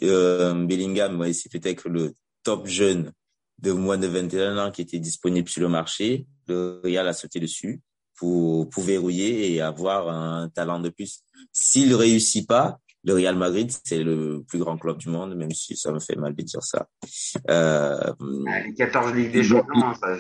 euh, 0.02 0.66
Bellingham, 0.66 1.20
ouais, 1.20 1.34
c'est 1.34 1.52
peut-être 1.52 1.88
le 1.90 2.14
top 2.44 2.68
jeune 2.68 3.12
de 3.60 3.72
moins 3.72 3.98
de 3.98 4.08
21 4.08 4.58
ans 4.58 4.72
qui 4.72 4.82
était 4.82 5.00
disponible 5.00 5.50
sur 5.50 5.62
le 5.62 5.70
marché. 5.70 6.26
Le 6.48 6.82
Real 6.84 7.08
a 7.08 7.14
sauté 7.14 7.40
dessus 7.40 7.82
pour, 8.18 8.70
pour 8.70 8.84
verrouiller 8.84 9.54
et 9.54 9.62
avoir 9.62 10.10
un 10.10 10.50
talent 10.50 10.80
de 10.80 10.90
plus. 10.90 11.22
S'il 11.52 11.94
réussit 11.94 12.48
pas, 12.48 12.80
le 13.06 13.14
Real 13.14 13.36
Madrid, 13.36 13.72
c'est 13.84 14.04
le 14.04 14.44
plus 14.48 14.60
grand 14.60 14.78
club 14.78 14.98
du 14.98 15.10
monde, 15.10 15.36
même 15.36 15.52
si 15.52 15.76
ça 15.76 15.92
me 15.92 16.00
fait 16.00 16.16
mal 16.16 16.34
de 16.34 16.42
dire 16.42 16.64
ça. 16.64 16.88
Euh, 17.50 18.14
les 18.66 18.74
14 18.74 19.14
Ligues 19.14 19.34
des 19.34 19.44
Champions, 19.44 19.94
ça, 19.96 20.18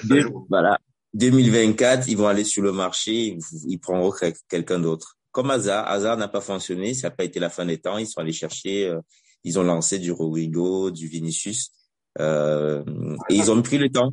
Voilà. 0.49 0.77
2024, 1.13 2.07
ils 2.07 2.17
vont 2.17 2.27
aller 2.27 2.43
sur 2.43 2.63
le 2.63 2.71
marché, 2.71 3.37
ils 3.67 3.79
prendront 3.79 4.11
quelqu'un 4.49 4.79
d'autre. 4.79 5.17
Comme 5.31 5.51
Hazard, 5.51 5.87
Hazard 5.87 6.17
n'a 6.17 6.27
pas 6.27 6.41
fonctionné, 6.41 6.93
ça 6.93 7.09
n'a 7.09 7.15
pas 7.15 7.23
été 7.23 7.39
la 7.39 7.49
fin 7.49 7.65
des 7.65 7.77
temps, 7.77 7.97
ils 7.97 8.07
sont 8.07 8.19
allés 8.19 8.33
chercher, 8.33 8.89
euh, 8.89 8.99
ils 9.43 9.59
ont 9.59 9.63
lancé 9.63 9.99
du 9.99 10.11
Rodrigo, 10.11 10.91
du 10.91 11.07
Vinicius. 11.07 11.71
Euh, 12.19 12.83
et 13.29 13.35
ils 13.35 13.51
ont 13.51 13.61
pris 13.61 13.77
le 13.77 13.89
temps. 13.89 14.11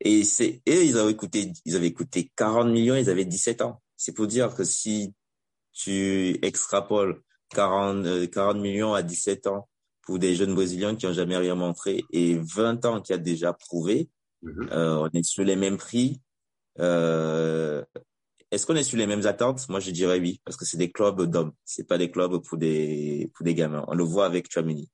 Et 0.00 0.24
c'est 0.24 0.62
eux, 0.68 0.84
ils 0.84 0.98
avaient 0.98 1.16
coûté, 1.16 1.52
ils 1.64 1.76
avaient 1.76 1.92
coûté 1.92 2.30
40 2.36 2.68
millions, 2.68 2.96
ils 2.96 3.10
avaient 3.10 3.24
17 3.24 3.62
ans. 3.62 3.80
C'est 3.96 4.12
pour 4.12 4.26
dire 4.26 4.54
que 4.54 4.64
si 4.64 5.14
tu 5.72 6.38
extrapoles 6.44 7.22
40, 7.54 8.30
40 8.30 8.56
euh, 8.56 8.60
millions 8.60 8.94
à 8.94 9.02
17 9.02 9.46
ans 9.46 9.68
pour 10.02 10.18
des 10.18 10.34
jeunes 10.34 10.54
brésiliens 10.54 10.96
qui 10.96 11.06
ont 11.06 11.12
jamais 11.12 11.36
rien 11.36 11.54
montré 11.54 12.04
et 12.10 12.36
20 12.36 12.84
ans 12.84 13.00
qui 13.00 13.12
a 13.12 13.18
déjà 13.18 13.52
prouvé, 13.52 14.08
mhm. 14.42 14.68
euh, 14.72 14.96
on 14.98 15.08
est 15.08 15.22
sur 15.22 15.44
les 15.44 15.56
mêmes 15.56 15.76
prix. 15.76 16.20
Euh, 16.80 17.84
est-ce 18.50 18.66
qu'on 18.66 18.76
est 18.76 18.82
sur 18.82 18.98
les 18.98 19.06
mêmes 19.06 19.26
attentes? 19.26 19.66
Moi, 19.68 19.80
je 19.80 19.90
dirais 19.90 20.18
oui, 20.18 20.40
parce 20.44 20.56
que 20.56 20.64
c'est 20.64 20.76
des 20.76 20.90
clubs 20.90 21.22
d'hommes. 21.22 21.52
C'est 21.64 21.86
pas 21.86 21.98
des 21.98 22.10
clubs 22.10 22.42
pour 22.44 22.58
des 22.58 23.30
pour 23.34 23.44
des 23.44 23.54
gamins. 23.54 23.84
On 23.88 23.94
le 23.94 24.04
voit 24.04 24.26
avec 24.26 24.52
Chouamini. 24.52 24.90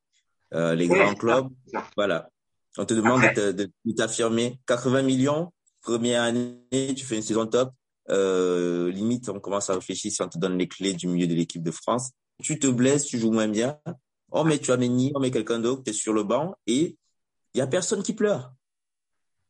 Euh, 0.55 0.75
les 0.75 0.88
grands 0.88 1.15
clubs, 1.15 1.49
voilà. 1.97 2.31
On 2.77 2.85
te 2.85 2.95
demande 2.95 3.23
de, 3.23 3.71
t'affirmer. 3.97 4.61
80 4.67 5.03
millions, 5.03 5.53
première 5.83 6.23
année, 6.23 6.95
tu 6.97 7.05
fais 7.05 7.17
une 7.17 7.23
saison 7.23 7.47
top. 7.47 7.73
Euh, 8.11 8.91
limite, 8.91 9.29
on 9.29 9.41
commence 9.41 9.69
à 9.71 9.75
réfléchir 9.75 10.12
si 10.12 10.23
on 10.23 10.29
te 10.29 10.38
donne 10.38 10.57
les 10.57 10.69
clés 10.69 10.95
du 10.95 11.09
milieu 11.09 11.27
de 11.27 11.35
l'équipe 11.35 11.62
de 11.62 11.71
France. 11.71 12.12
Tu 12.42 12.59
te 12.59 12.66
blesses, 12.66 13.07
tu 13.07 13.18
joues 13.18 13.33
moins 13.33 13.49
bien. 13.49 13.78
On 14.30 14.45
met 14.45 14.59
tu 14.59 14.71
as 14.71 14.78
on 14.78 15.21
met 15.21 15.30
quelqu'un 15.30 15.59
d'autre, 15.59 15.83
tu 15.85 15.90
es 15.90 15.92
sur 15.92 16.12
le 16.12 16.23
banc 16.23 16.54
et 16.66 16.97
il 17.54 17.59
y 17.59 17.61
a 17.61 17.66
personne 17.66 18.02
qui 18.02 18.14
pleure. 18.14 18.52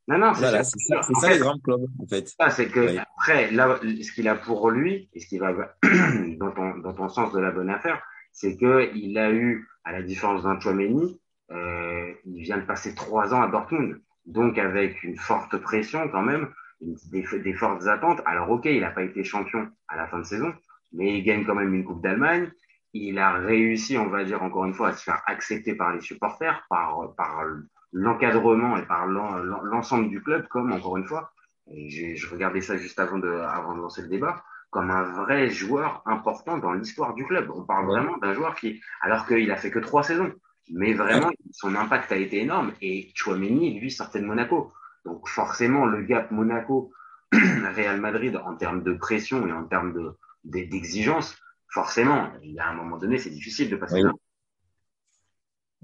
Non, 0.09 0.17
non, 0.17 0.33
c'est 0.33 0.51
ça, 0.51 0.63
c'est 0.63 1.15
ça, 1.21 1.31
les 1.31 1.39
grands 1.39 1.59
clubs, 1.59 1.85
en 1.99 2.07
fait. 2.07 2.35
c'est 2.51 2.69
que, 2.69 2.97
après, 2.97 3.51
là, 3.51 3.79
ce 3.83 4.11
qu'il 4.13 4.27
a 4.27 4.37
pour 4.37 4.71
lui, 4.71 5.11
et 5.13 5.21
ce 5.21 5.27
qui 5.27 5.37
va 5.37 5.53
dans 6.39 6.51
ton, 6.53 6.79
dans 6.79 6.95
ton 6.95 7.11
sens 7.11 7.31
de 7.35 7.39
la 7.39 7.51
bonne 7.51 7.69
affaire, 7.69 8.03
c'est 8.33 8.57
que 8.57 8.91
il 8.95 9.19
a 9.19 9.31
eu, 9.31 9.69
à 9.85 9.93
la 9.93 10.03
différence 10.03 10.45
d'un 10.45 10.59
Chouameni, 10.59 11.21
euh, 11.51 12.11
il 12.25 12.43
vient 12.43 12.57
de 12.57 12.65
passer 12.65 12.95
trois 12.95 13.35
ans 13.35 13.43
à 13.43 13.49
Dortmund, 13.49 14.01
donc 14.25 14.57
avec 14.57 15.03
une 15.03 15.19
forte 15.19 15.59
pression 15.59 16.09
quand 16.09 16.23
même, 16.23 16.49
des, 16.81 17.27
des 17.41 17.53
fortes 17.53 17.87
attentes. 17.87 18.23
Alors 18.25 18.51
ok, 18.51 18.65
il 18.65 18.81
n'a 18.81 18.91
pas 18.91 19.03
été 19.03 19.25
champion 19.25 19.69
à 19.89 19.97
la 19.97 20.07
fin 20.07 20.21
de 20.21 20.25
saison, 20.25 20.55
mais 20.95 21.19
il 21.19 21.23
gagne 21.23 21.45
quand 21.45 21.55
même 21.55 21.75
une 21.75 21.85
Coupe 21.85 22.03
d'Allemagne. 22.03 22.51
Il 22.95 23.19
a 23.19 23.35
réussi, 23.35 23.99
on 23.99 24.09
va 24.09 24.25
dire 24.25 24.43
encore 24.43 24.65
une 24.65 24.75
fois, 24.75 24.89
à 24.89 24.93
se 24.93 25.03
faire 25.03 25.23
accepter 25.27 25.75
par 25.75 25.93
les 25.93 26.01
supporters, 26.01 26.65
par, 26.71 27.15
par 27.17 27.45
l'encadrement 27.93 28.77
et 28.77 28.87
par 28.87 29.07
l'ensemble 29.07 30.09
du 30.09 30.23
club, 30.23 30.49
comme 30.49 30.73
encore 30.73 30.97
une 30.97 31.07
fois, 31.07 31.33
et 31.71 32.17
je 32.17 32.31
regardais 32.31 32.61
ça 32.61 32.77
juste 32.77 32.99
avant 32.99 33.19
de, 33.19 33.29
avant 33.29 33.75
de 33.75 33.81
lancer 33.81 34.03
le 34.03 34.09
débat, 34.09 34.43
comme 34.71 34.91
un 34.91 35.03
vrai 35.03 35.49
joueur 35.49 36.03
important 36.07 36.59
dans 36.59 36.73
l'histoire 36.73 37.15
du 37.15 37.27
club. 37.27 37.51
On 37.55 37.65
parle 37.65 37.87
vraiment 37.87 38.17
d'un 38.19 38.35
joueur 38.35 38.55
qui, 38.55 38.81
alors 39.01 39.27
qu'il 39.27 39.51
a 39.51 39.57
fait 39.57 39.71
que 39.71 39.79
trois 39.79 40.03
saisons, 40.03 40.33
mais 40.71 40.95
vraiment, 40.95 41.31
son 41.53 41.75
impact 41.75 42.13
a 42.13 42.17
été 42.17 42.41
énorme. 42.41 42.73
Et 42.81 43.11
Chouameni, 43.15 43.79
lui, 43.81 43.91
sortait 43.91 44.21
de 44.21 44.27
Monaco. 44.27 44.73
Donc 45.05 45.29
forcément, 45.29 45.87
le 45.87 46.03
gap 46.03 46.31
Monaco-Real 46.31 48.01
Madrid 48.01 48.37
en 48.45 48.57
termes 48.57 48.83
de 48.83 48.93
pression 48.93 49.47
et 49.47 49.53
en 49.53 49.65
termes 49.65 49.95
de, 49.95 50.17
d'exigence, 50.45 51.39
forcément, 51.69 52.31
il 52.43 52.53
y 52.53 52.59
a 52.59 52.69
un 52.69 52.75
moment 52.75 52.99
donné, 52.99 53.19
c'est 53.19 53.31
difficile 53.31 53.71
de 53.71 53.77
passer 53.77 54.03
là. 54.03 54.13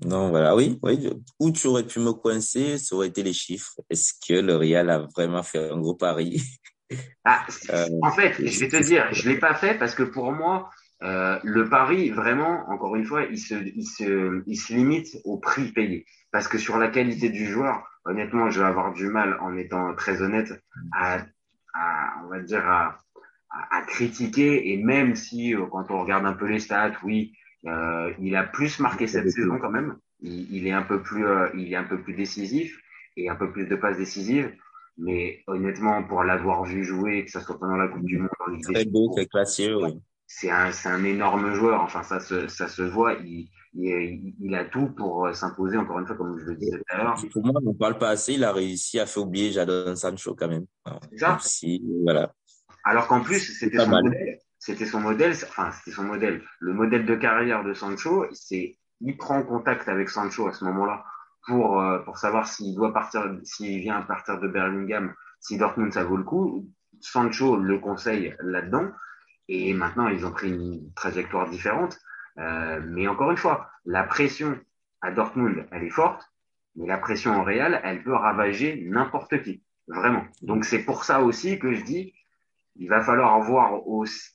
Non, 0.04 0.30
voilà, 0.30 0.56
oui, 0.56 0.78
oui. 0.82 1.08
Où 1.38 1.52
tu 1.52 1.68
aurais 1.68 1.86
pu 1.86 2.00
me 2.00 2.12
coincer, 2.12 2.78
ça 2.78 2.96
aurait 2.96 3.08
été 3.08 3.22
les 3.22 3.32
chiffres. 3.32 3.74
Est-ce 3.88 4.12
que 4.26 4.34
le 4.34 4.56
Real 4.56 4.90
a 4.90 5.06
vraiment 5.14 5.42
fait 5.42 5.70
un 5.70 5.78
gros 5.78 5.94
pari? 5.94 6.42
Ah, 7.24 7.46
euh, 7.70 7.86
En 8.02 8.10
fait, 8.10 8.34
je 8.38 8.60
vais 8.60 8.68
te 8.68 8.82
dire, 8.82 9.06
je 9.12 9.28
l'ai 9.28 9.38
pas 9.38 9.54
fait 9.54 9.78
parce 9.78 9.94
que 9.94 10.02
pour 10.02 10.32
moi, 10.32 10.68
euh, 11.02 11.38
le 11.42 11.68
pari, 11.68 12.10
vraiment, 12.10 12.68
encore 12.68 12.96
une 12.96 13.04
fois, 13.04 13.22
il 13.22 13.38
se, 13.38 13.54
il, 13.54 13.84
se, 13.84 14.42
il 14.46 14.56
se 14.56 14.72
limite 14.74 15.16
au 15.24 15.38
prix 15.38 15.72
payé. 15.72 16.04
Parce 16.30 16.48
que 16.48 16.58
sur 16.58 16.76
la 16.78 16.88
qualité 16.88 17.30
du 17.30 17.46
joueur, 17.46 17.86
honnêtement, 18.04 18.50
je 18.50 18.60
vais 18.60 18.66
avoir 18.66 18.92
du 18.92 19.06
mal, 19.08 19.38
en 19.40 19.56
étant 19.56 19.94
très 19.94 20.22
honnête, 20.22 20.52
à, 20.92 21.24
à 21.74 22.22
on 22.24 22.28
va 22.28 22.40
dire, 22.40 22.66
à, 22.68 22.98
à, 23.70 23.82
critiquer. 23.82 24.72
Et 24.72 24.76
même 24.76 25.14
si, 25.14 25.54
euh, 25.54 25.66
quand 25.70 25.90
on 25.90 26.00
regarde 26.02 26.26
un 26.26 26.32
peu 26.32 26.46
les 26.46 26.60
stats, 26.60 26.94
oui, 27.02 27.32
euh, 27.66 28.12
il 28.20 28.36
a 28.36 28.44
plus 28.44 28.80
marqué 28.80 29.06
cette 29.06 29.30
saison 29.30 29.58
quand 29.58 29.70
même. 29.70 29.96
Il, 30.20 30.54
il 30.54 30.66
est 30.66 30.72
un 30.72 30.82
peu 30.82 31.02
plus, 31.02 31.26
euh, 31.26 31.48
il 31.54 31.72
est 31.72 31.76
un 31.76 31.84
peu 31.84 32.00
plus 32.00 32.14
décisif 32.14 32.78
et 33.16 33.28
un 33.28 33.36
peu 33.36 33.52
plus 33.52 33.66
de 33.66 33.76
passes 33.76 33.98
décisives. 33.98 34.52
Mais 34.96 35.42
honnêtement, 35.46 36.04
pour 36.04 36.22
l'avoir 36.22 36.64
vu 36.64 36.84
jouer, 36.84 37.24
que 37.24 37.30
ce 37.30 37.40
soit 37.40 37.58
pendant 37.58 37.76
la 37.76 37.88
Coupe 37.88 38.04
du 38.04 38.18
Monde, 38.18 38.28
en 38.40 38.72
Très 38.72 38.84
beau, 38.84 39.10
très 39.10 39.26
classieux, 39.26 39.76
oui 39.82 40.00
c'est 40.26 40.50
un, 40.50 40.70
un 40.86 41.04
énorme 41.04 41.54
joueur. 41.54 41.82
Enfin, 41.82 42.02
ça 42.02 42.20
se, 42.20 42.48
ça 42.48 42.68
se 42.68 42.82
voit. 42.82 43.14
Il, 43.24 43.48
il, 43.74 44.34
il 44.40 44.54
a 44.54 44.64
tout 44.64 44.88
pour 44.88 45.28
s'imposer, 45.34 45.76
encore 45.76 45.98
une 45.98 46.06
fois, 46.06 46.16
comme 46.16 46.38
je 46.38 46.44
le 46.46 46.56
disais 46.56 46.78
tout 46.78 46.84
à 46.88 46.96
l'heure. 46.96 47.14
Pour 47.32 47.44
moi, 47.44 47.60
on 47.64 47.72
ne 47.72 47.76
parle 47.76 47.98
pas 47.98 48.10
assez. 48.10 48.34
Il 48.34 48.44
a 48.44 48.52
réussi 48.52 48.98
à 48.98 49.06
faire 49.06 49.22
oublier 49.22 49.52
Jadon 49.52 49.94
Sancho 49.96 50.34
quand 50.34 50.48
même. 50.48 50.66
Ça. 51.16 51.38
Si, 51.40 51.82
voilà. 52.02 52.32
Alors 52.84 53.06
qu'en 53.08 53.20
plus, 53.20 53.40
c'était 53.40 53.78
son 53.78 53.90
modèle. 53.90 54.38
C'était 54.58 54.86
son 54.86 55.00
modèle. 55.00 55.32
Enfin, 55.32 55.70
c'était 55.72 55.90
son 55.90 56.04
modèle. 56.04 56.42
Le 56.60 56.72
modèle 56.72 57.06
de 57.06 57.14
carrière 57.14 57.64
de 57.64 57.74
Sancho, 57.74 58.26
c'est 58.32 58.78
il 59.00 59.16
prend 59.16 59.42
contact 59.42 59.88
avec 59.88 60.08
Sancho 60.08 60.46
à 60.46 60.52
ce 60.52 60.64
moment-là 60.64 61.04
pour 61.46 61.80
euh, 61.80 61.98
pour 62.00 62.18
savoir 62.18 62.46
s'il 62.46 62.74
doit 62.74 62.92
partir, 62.92 63.36
s'il 63.42 63.80
vient 63.80 63.96
à 63.96 64.02
partir 64.02 64.40
de 64.40 64.48
Birmingham, 64.48 65.14
si 65.40 65.58
Dortmund 65.58 65.92
ça 65.92 66.04
vaut 66.04 66.16
le 66.16 66.24
coup. 66.24 66.68
Sancho 67.00 67.56
le 67.56 67.78
conseille 67.78 68.34
là-dedans. 68.40 68.90
Et 69.48 69.74
maintenant, 69.74 70.08
ils 70.08 70.24
ont 70.24 70.30
pris 70.30 70.50
une 70.50 70.92
trajectoire 70.94 71.48
différente. 71.50 71.98
Euh, 72.38 72.80
mais 72.86 73.06
encore 73.08 73.30
une 73.30 73.36
fois, 73.36 73.70
la 73.84 74.04
pression 74.04 74.58
à 75.02 75.10
Dortmund, 75.10 75.66
elle 75.70 75.84
est 75.84 75.90
forte, 75.90 76.22
mais 76.76 76.86
la 76.86 76.98
pression 76.98 77.32
en 77.32 77.44
Real, 77.44 77.80
elle 77.84 78.02
peut 78.02 78.14
ravager 78.14 78.82
n'importe 78.88 79.42
qui, 79.42 79.62
vraiment. 79.86 80.24
Donc 80.42 80.64
c'est 80.64 80.82
pour 80.82 81.04
ça 81.04 81.20
aussi 81.20 81.58
que 81.58 81.74
je 81.74 81.82
dis, 81.84 82.14
il 82.76 82.88
va 82.88 83.02
falloir 83.02 83.40
voir, 83.40 83.80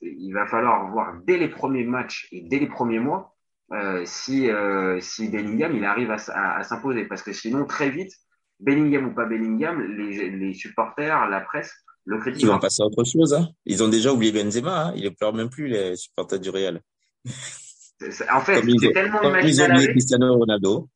il 0.02 0.32
va 0.34 0.48
falloir 0.48 0.92
voir 0.92 1.16
dès 1.26 1.38
les 1.38 1.50
premiers 1.50 1.84
matchs 1.84 2.28
et 2.32 2.42
dès 2.42 2.60
les 2.60 2.68
premiers 2.68 3.00
mois 3.00 3.36
euh, 3.72 4.02
si, 4.06 4.50
euh, 4.50 5.00
si 5.00 5.28
Bellingham 5.30 5.76
il 5.76 5.86
arrive 5.86 6.12
à, 6.12 6.58
à, 6.58 6.64
s'imposer. 6.64 7.06
Parce 7.06 7.22
que 7.22 7.34
sinon, 7.34 7.66
très 7.66 7.90
vite, 7.90 8.12
Bellingham 8.60 9.08
ou 9.08 9.14
pas 9.14 9.26
Bellingham, 9.26 9.82
les, 9.82 10.32
les 10.32 10.54
supporters, 10.54 11.30
la 11.30 11.42
presse, 11.42 11.74
le 12.06 12.20
crédit. 12.20 12.42
Ils 12.42 12.48
vont 12.48 12.60
passer 12.60 12.82
à 12.82 12.86
autre 12.86 13.04
chose. 13.04 13.34
Hein. 13.34 13.50
Ils 13.66 13.84
ont 13.84 13.90
déjà 13.90 14.12
oublié 14.12 14.32
Benzema. 14.32 14.88
Hein. 14.88 14.94
Ils 14.96 15.04
ne 15.04 15.10
pleurent 15.10 15.34
même 15.34 15.50
plus, 15.50 15.68
les 15.68 15.96
supporters 15.96 16.40
du 16.40 16.50
Real. 16.50 16.82
En 18.32 18.42
fait, 18.42 18.64
c'est 18.80 18.94
tellement 18.94 19.22
une 19.22 19.32
machine 19.32 19.60
à 19.62 19.68
laver. 19.68 19.88
Cristiano 19.90 20.38
Ronaldo. 20.38 20.90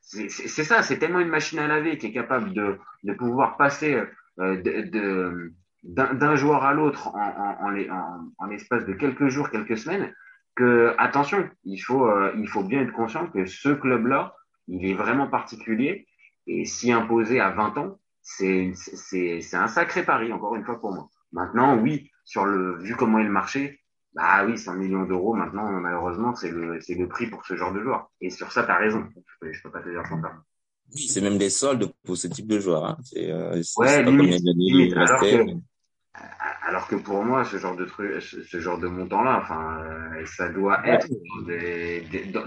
C'est 0.00 0.64
ça, 0.64 0.82
c'est 0.82 0.98
tellement 0.98 1.20
une 1.20 1.28
machine 1.28 1.60
à 1.60 1.68
laver 1.68 1.96
qui 1.96 2.06
est 2.06 2.12
capable 2.12 2.52
de, 2.52 2.78
de 3.04 3.12
pouvoir 3.12 3.56
passer 3.56 4.02
euh, 4.40 4.60
de, 4.62 5.52
d'un 5.82 6.36
joueur 6.36 6.64
à 6.64 6.74
l'autre 6.74 7.08
en, 7.08 7.18
en, 7.18 7.74
en, 7.74 8.32
en, 8.38 8.46
l'espace 8.46 8.84
de 8.84 8.92
quelques 8.92 9.28
jours, 9.28 9.50
quelques 9.50 9.78
semaines, 9.78 10.14
que 10.54 10.94
attention, 10.98 11.48
il 11.64 11.78
faut, 11.78 12.06
euh, 12.06 12.32
il 12.36 12.48
faut 12.48 12.62
bien 12.62 12.82
être 12.82 12.92
conscient 12.92 13.26
que 13.28 13.46
ce 13.46 13.70
club-là, 13.70 14.34
il 14.68 14.84
est 14.84 14.94
vraiment 14.94 15.26
particulier 15.26 16.06
et 16.46 16.64
s'y 16.64 16.92
imposer 16.92 17.40
à 17.40 17.50
20 17.50 17.78
ans, 17.78 17.98
c'est 18.22 18.72
un 19.52 19.68
sacré 19.68 20.04
pari, 20.04 20.32
encore 20.32 20.54
une 20.54 20.64
fois 20.64 20.80
pour 20.80 20.92
moi. 20.92 21.08
Maintenant, 21.32 21.78
oui, 21.78 22.10
sur 22.24 22.44
le 22.44 22.76
vu 22.78 22.94
comment 22.96 23.18
est 23.18 23.24
le 23.24 23.30
marché, 23.30 23.80
bah 24.14 24.44
oui, 24.44 24.58
100 24.58 24.74
millions 24.74 25.04
d'euros, 25.04 25.34
maintenant, 25.34 25.70
malheureusement, 25.70 26.34
c'est 26.34 26.50
le, 26.50 26.78
le 26.78 27.08
prix 27.08 27.28
pour 27.28 27.44
ce 27.46 27.54
genre 27.56 27.72
de 27.72 27.80
joueur. 27.80 28.10
Et 28.20 28.30
sur 28.30 28.50
ça, 28.52 28.64
tu 28.64 28.70
as 28.70 28.76
raison. 28.76 29.04
Je 29.14 29.22
peux, 29.40 29.52
peux 29.62 29.70
pas 29.70 29.80
te 29.80 29.88
dire 29.88 30.02
ça. 30.06 30.16
Oui, 30.94 31.02
c'est 31.02 31.20
même 31.20 31.38
des 31.38 31.50
soldes 31.50 31.92
pour 32.04 32.16
ce 32.16 32.26
type 32.26 32.48
de 32.48 32.58
joueur. 32.58 32.84
Hein. 32.84 32.98
C'est, 33.04 33.30
euh, 33.30 33.62
ouais, 33.76 34.02
limite, 34.02 34.42
limite, 34.42 34.96
alors, 34.96 35.20
que, 35.20 35.44
alors 36.62 36.88
que 36.88 36.96
pour 36.96 37.24
moi, 37.24 37.44
ce 37.44 37.56
genre 37.56 37.76
de 37.76 37.84
truc, 37.84 38.20
ce 38.20 38.60
genre 38.60 38.78
de 38.78 38.88
montant-là, 38.88 39.40
enfin, 39.42 39.82
euh, 39.84 40.26
ça 40.26 40.48
doit 40.48 40.86
être 40.86 41.08
dans 41.08 41.46
des, 41.46 42.02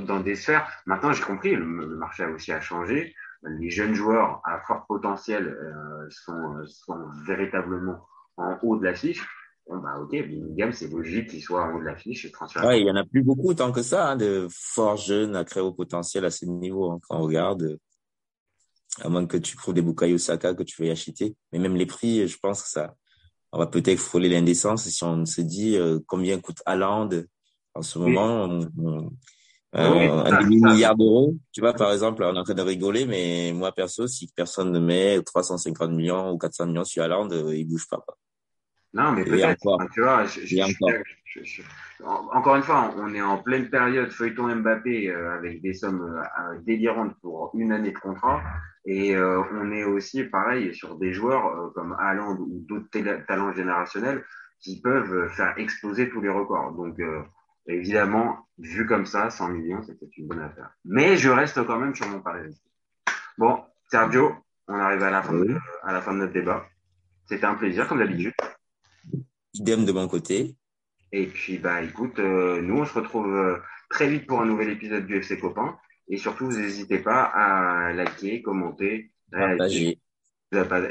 dans, 0.06 0.20
des 0.20 0.36
sphères. 0.36 0.70
Maintenant, 0.86 1.14
j'ai 1.14 1.24
compris, 1.24 1.56
le, 1.56 1.66
marché 1.66 2.24
a 2.24 2.30
aussi 2.30 2.52
à 2.52 2.60
changé. 2.60 3.16
Les 3.44 3.70
jeunes 3.70 3.94
joueurs 3.94 4.42
à 4.46 4.60
fort 4.62 4.86
potentiel 4.86 5.48
euh, 5.48 6.08
sont, 6.10 6.66
sont 6.66 7.10
véritablement 7.26 8.06
en 8.38 8.58
haut 8.64 8.78
de 8.78 8.86
la 8.86 8.96
fiche. 8.96 9.26
Bon, 9.68 9.78
bah, 9.78 9.98
ok, 10.02 10.12
Bingham, 10.12 10.74
c'est 10.74 10.90
logique 10.90 11.30
qu'il 11.30 11.42
soit 11.42 11.64
en 11.64 11.76
haut 11.76 11.80
de 11.80 11.86
la 11.86 11.96
fiche 11.96 12.26
et 12.26 12.32
Ouais, 12.64 12.82
il 12.82 12.88
y 12.88 12.92
en 12.92 12.96
a 12.96 13.06
plus 13.06 13.24
beaucoup 13.24 13.54
tant 13.54 13.72
que 13.72 13.82
ça, 13.82 14.12
hein, 14.12 14.16
de 14.18 14.48
forts 14.52 14.98
jeunes 14.98 15.36
à 15.38 15.46
créer 15.46 15.64
au 15.64 15.72
potentiel 15.72 16.26
à 16.26 16.30
ce 16.30 16.46
niveau, 16.46 16.92
hein, 16.92 17.00
quand 17.08 17.18
on 17.18 17.24
regarde. 17.24 17.78
À 19.02 19.10
moins 19.10 19.26
que 19.26 19.38
tu 19.38 19.58
trouves 19.58 19.74
des 19.74 19.82
Bukayo 19.82 20.18
Saka 20.18 20.54
que 20.54 20.64
tu 20.64 20.82
veux 20.82 20.88
y 20.88 20.92
acheter. 20.92 21.36
Mais 21.52 21.60
même 21.60 21.76
les 21.76 21.88
prix, 21.88 22.28
je 22.28 22.38
pense 22.38 22.62
que 22.62 22.70
ça, 22.70 22.96
on 23.54 23.60
va 23.60 23.68
peut-être 23.68 24.00
frôler 24.00 24.30
l'indécence 24.30 24.90
si 24.90 25.04
on 25.04 25.26
se 25.26 25.40
dit 25.42 25.78
euh, 25.78 26.00
combien 26.08 26.40
coûte 26.40 26.62
Haaland 26.66 27.10
en 27.76 27.82
ce 27.84 28.00
moment. 28.00 28.60
euh, 29.76 30.24
un 30.26 30.42
demi-milliard 30.42 30.96
d'euros. 30.96 31.36
Tu 31.52 31.62
vois, 31.62 31.74
par 31.74 31.94
exemple, 31.94 32.24
on 32.24 32.36
est 32.36 32.40
en 32.40 32.44
train 32.44 32.56
de 32.56 32.62
rigoler, 32.64 33.06
mais 33.06 33.52
moi, 33.54 33.72
perso, 33.72 34.08
si 34.08 34.28
personne 34.36 34.72
ne 34.72 34.80
met 34.80 35.22
350 35.22 35.92
millions 35.92 36.32
ou 36.32 36.38
400 36.38 36.66
millions 36.68 36.84
sur 36.84 37.04
Haaland, 37.04 37.30
euh, 37.32 37.56
il 37.56 37.66
bouge 37.66 37.88
pas. 37.88 37.98
Quoi. 37.98 38.18
Non, 38.94 39.12
mais 39.12 39.24
peut-être. 39.24 39.78
Tu 39.94 40.02
vois, 40.02 40.26
je, 40.26 40.42
je, 40.46 40.56
je, 41.44 41.62
encore 42.06 42.56
une 42.56 42.64
fois, 42.64 42.94
on 42.98 43.14
est 43.14 43.22
en 43.22 43.38
pleine 43.38 43.70
période 43.70 44.12
feuilleton 44.12 44.56
Mbappé 44.56 45.10
euh, 45.10 45.36
avec 45.36 45.62
des 45.62 45.74
sommes 45.74 46.02
euh, 46.02 46.60
délirantes 46.62 47.16
pour 47.22 47.52
une 47.56 47.72
année 47.72 47.92
de 47.92 47.98
contrat. 47.98 48.42
Et 48.86 49.16
euh, 49.16 49.42
on 49.54 49.72
est 49.72 49.84
aussi, 49.84 50.24
pareil, 50.26 50.76
sur 50.76 50.98
des 50.98 51.14
joueurs 51.14 51.72
comme 51.74 51.96
Haaland 52.00 52.38
ou 52.38 52.66
d'autres 52.68 53.26
talents 53.26 53.54
générationnels 53.54 54.24
qui 54.60 54.82
peuvent 54.82 55.30
faire 55.30 55.54
exploser 55.58 56.10
tous 56.10 56.22
les 56.22 56.30
records. 56.30 56.74
Donc, 56.74 56.98
évidemment, 57.68 58.48
vu 58.58 58.86
comme 58.86 59.06
ça, 59.06 59.30
100 59.30 59.50
millions, 59.50 59.82
c'était 59.84 60.10
une 60.18 60.28
bonne 60.28 60.42
affaire. 60.42 60.70
Mais 60.86 61.18
je 61.18 61.30
reste 61.30 61.66
quand 61.66 61.80
même 61.80 61.96
sur 61.96 62.08
mon 62.08 62.22
pari. 62.22 62.62
Bon, 63.38 63.62
Sergio, 63.90 64.36
on 64.68 64.76
arrive 64.76 65.04
à 65.04 65.12
la 65.12 65.22
fin, 65.22 65.34
de, 65.34 65.58
à 65.84 65.94
la 65.94 66.02
fin 66.02 66.14
de 66.14 66.20
notre 66.20 66.34
débat. 66.34 66.66
C'était 67.26 67.46
un 67.46 67.56
plaisir, 67.56 67.88
comme 67.88 68.00
d'habitude. 68.00 68.34
Idem 69.54 69.86
de 69.86 69.92
mon 69.92 70.08
côté. 70.08 70.56
Et 71.12 71.28
puis, 71.28 71.58
bah, 71.60 71.82
écoute, 71.82 72.18
euh, 72.20 72.62
nous, 72.62 72.80
on 72.80 72.86
se 72.86 72.94
retrouve 72.94 73.34
euh, 73.36 73.58
très 73.90 74.08
vite 74.10 74.26
pour 74.26 74.42
un 74.42 74.46
nouvel 74.46 74.70
épisode 74.70 75.06
du 75.06 75.18
FC 75.18 75.38
Copain. 75.40 75.78
Et 76.10 76.18
surtout, 76.18 76.46
vous 76.46 76.58
n'hésitez 76.58 77.00
pas 77.00 77.24
à 77.24 77.94
liker, 77.94 78.42
commenter, 78.42 79.12
partager. 79.32 80.00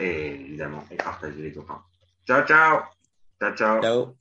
Et, 0.01 0.41
évidemment, 0.41 0.85
et 0.91 0.97
partager 0.97 1.41
les 1.41 1.53
copains. 1.53 1.81
Ciao, 2.27 2.45
ciao. 2.47 2.81
Ciao, 3.41 3.55
ciao. 3.55 3.83
Ciao. 3.83 4.17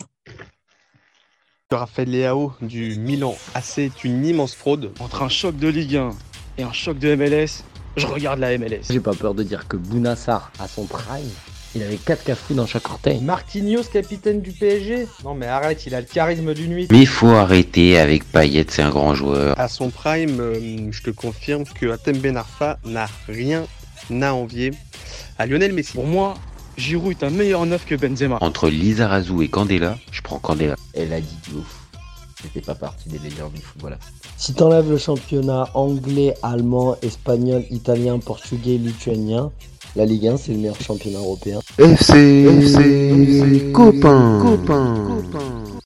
Raphaël 1.71 2.09
Léao 2.09 2.53
du 2.61 2.99
Milan 2.99 3.35
AC 3.55 3.79
est 3.79 4.03
une 4.03 4.25
immense 4.25 4.53
fraude. 4.53 4.91
Entre 4.99 5.23
un 5.23 5.29
choc 5.29 5.55
de 5.55 5.67
Ligue 5.67 5.95
1 5.95 6.09
et 6.57 6.63
un 6.63 6.73
choc 6.73 6.99
de 6.99 7.15
MLS, 7.15 7.63
je 7.95 8.05
regarde 8.07 8.39
la 8.39 8.57
MLS. 8.57 8.83
J'ai 8.89 8.99
pas 8.99 9.13
peur 9.13 9.33
de 9.33 9.43
dire 9.43 9.67
que 9.67 9.77
Bounassar, 9.77 10.51
à 10.59 10.67
son 10.67 10.85
prime, 10.85 11.29
il 11.75 11.83
avait 11.83 11.97
4 11.97 12.23
cafous 12.23 12.53
dans 12.53 12.65
chaque 12.65 12.89
orteil. 12.89 13.21
Marquinhos, 13.21 13.83
capitaine 13.91 14.41
du 14.41 14.51
PSG 14.51 15.07
Non 15.23 15.35
mais 15.35 15.47
arrête, 15.47 15.85
il 15.85 15.95
a 15.95 16.01
le 16.01 16.07
charisme 16.07 16.53
d'une 16.53 16.71
nuit. 16.71 16.87
Mais 16.91 16.99
il 16.99 17.07
faut 17.07 17.29
arrêter 17.29 17.97
avec 17.97 18.25
Payet, 18.25 18.65
c'est 18.69 18.81
un 18.81 18.89
grand 18.89 19.15
joueur. 19.15 19.59
À 19.59 19.67
son 19.67 19.89
prime, 19.89 20.39
euh, 20.39 20.91
je 20.91 21.01
te 21.01 21.09
confirme 21.09 21.63
que 21.63 21.91
Atem 21.91 22.17
Ben 22.17 22.37
Arfa 22.37 22.79
n'a 22.85 23.07
rien 23.27 23.65
à 24.21 24.33
envier 24.33 24.71
à 25.37 25.45
Lionel 25.45 25.73
Messi. 25.73 25.93
Pour 25.93 26.07
moi, 26.07 26.35
Giroud 26.77 27.11
est 27.11 27.23
un 27.23 27.29
meilleur 27.29 27.65
neuf 27.65 27.85
que 27.85 27.95
Benzema. 27.95 28.37
Entre 28.41 28.69
Lizarazu 28.69 29.43
et 29.43 29.47
Candela, 29.47 29.97
je 30.11 30.21
prends 30.21 30.39
Candela. 30.39 30.75
Elle 30.93 31.13
a 31.13 31.21
dit 31.21 31.37
du 31.47 31.55
ouf. 31.55 31.80
C'était 32.41 32.61
pas 32.61 32.75
partie 32.75 33.09
des 33.09 33.19
légendes 33.19 33.53
du 33.53 33.61
football. 33.61 33.97
Si 34.37 34.53
t'enlèves 34.53 34.89
le 34.89 34.97
championnat 34.97 35.69
anglais, 35.73 36.33
allemand, 36.41 36.95
espagnol, 37.01 37.63
italien, 37.69 38.19
portugais, 38.19 38.77
lituanien, 38.77 39.51
la 39.95 40.05
Ligue 40.05 40.27
1, 40.27 40.37
c'est 40.37 40.53
le 40.53 40.57
meilleur 40.57 40.79
championnat 40.81 41.19
européen. 41.19 41.59
FC, 41.77 42.45
FC, 42.47 43.71
copain. 43.73 44.39
copain. 44.41 45.60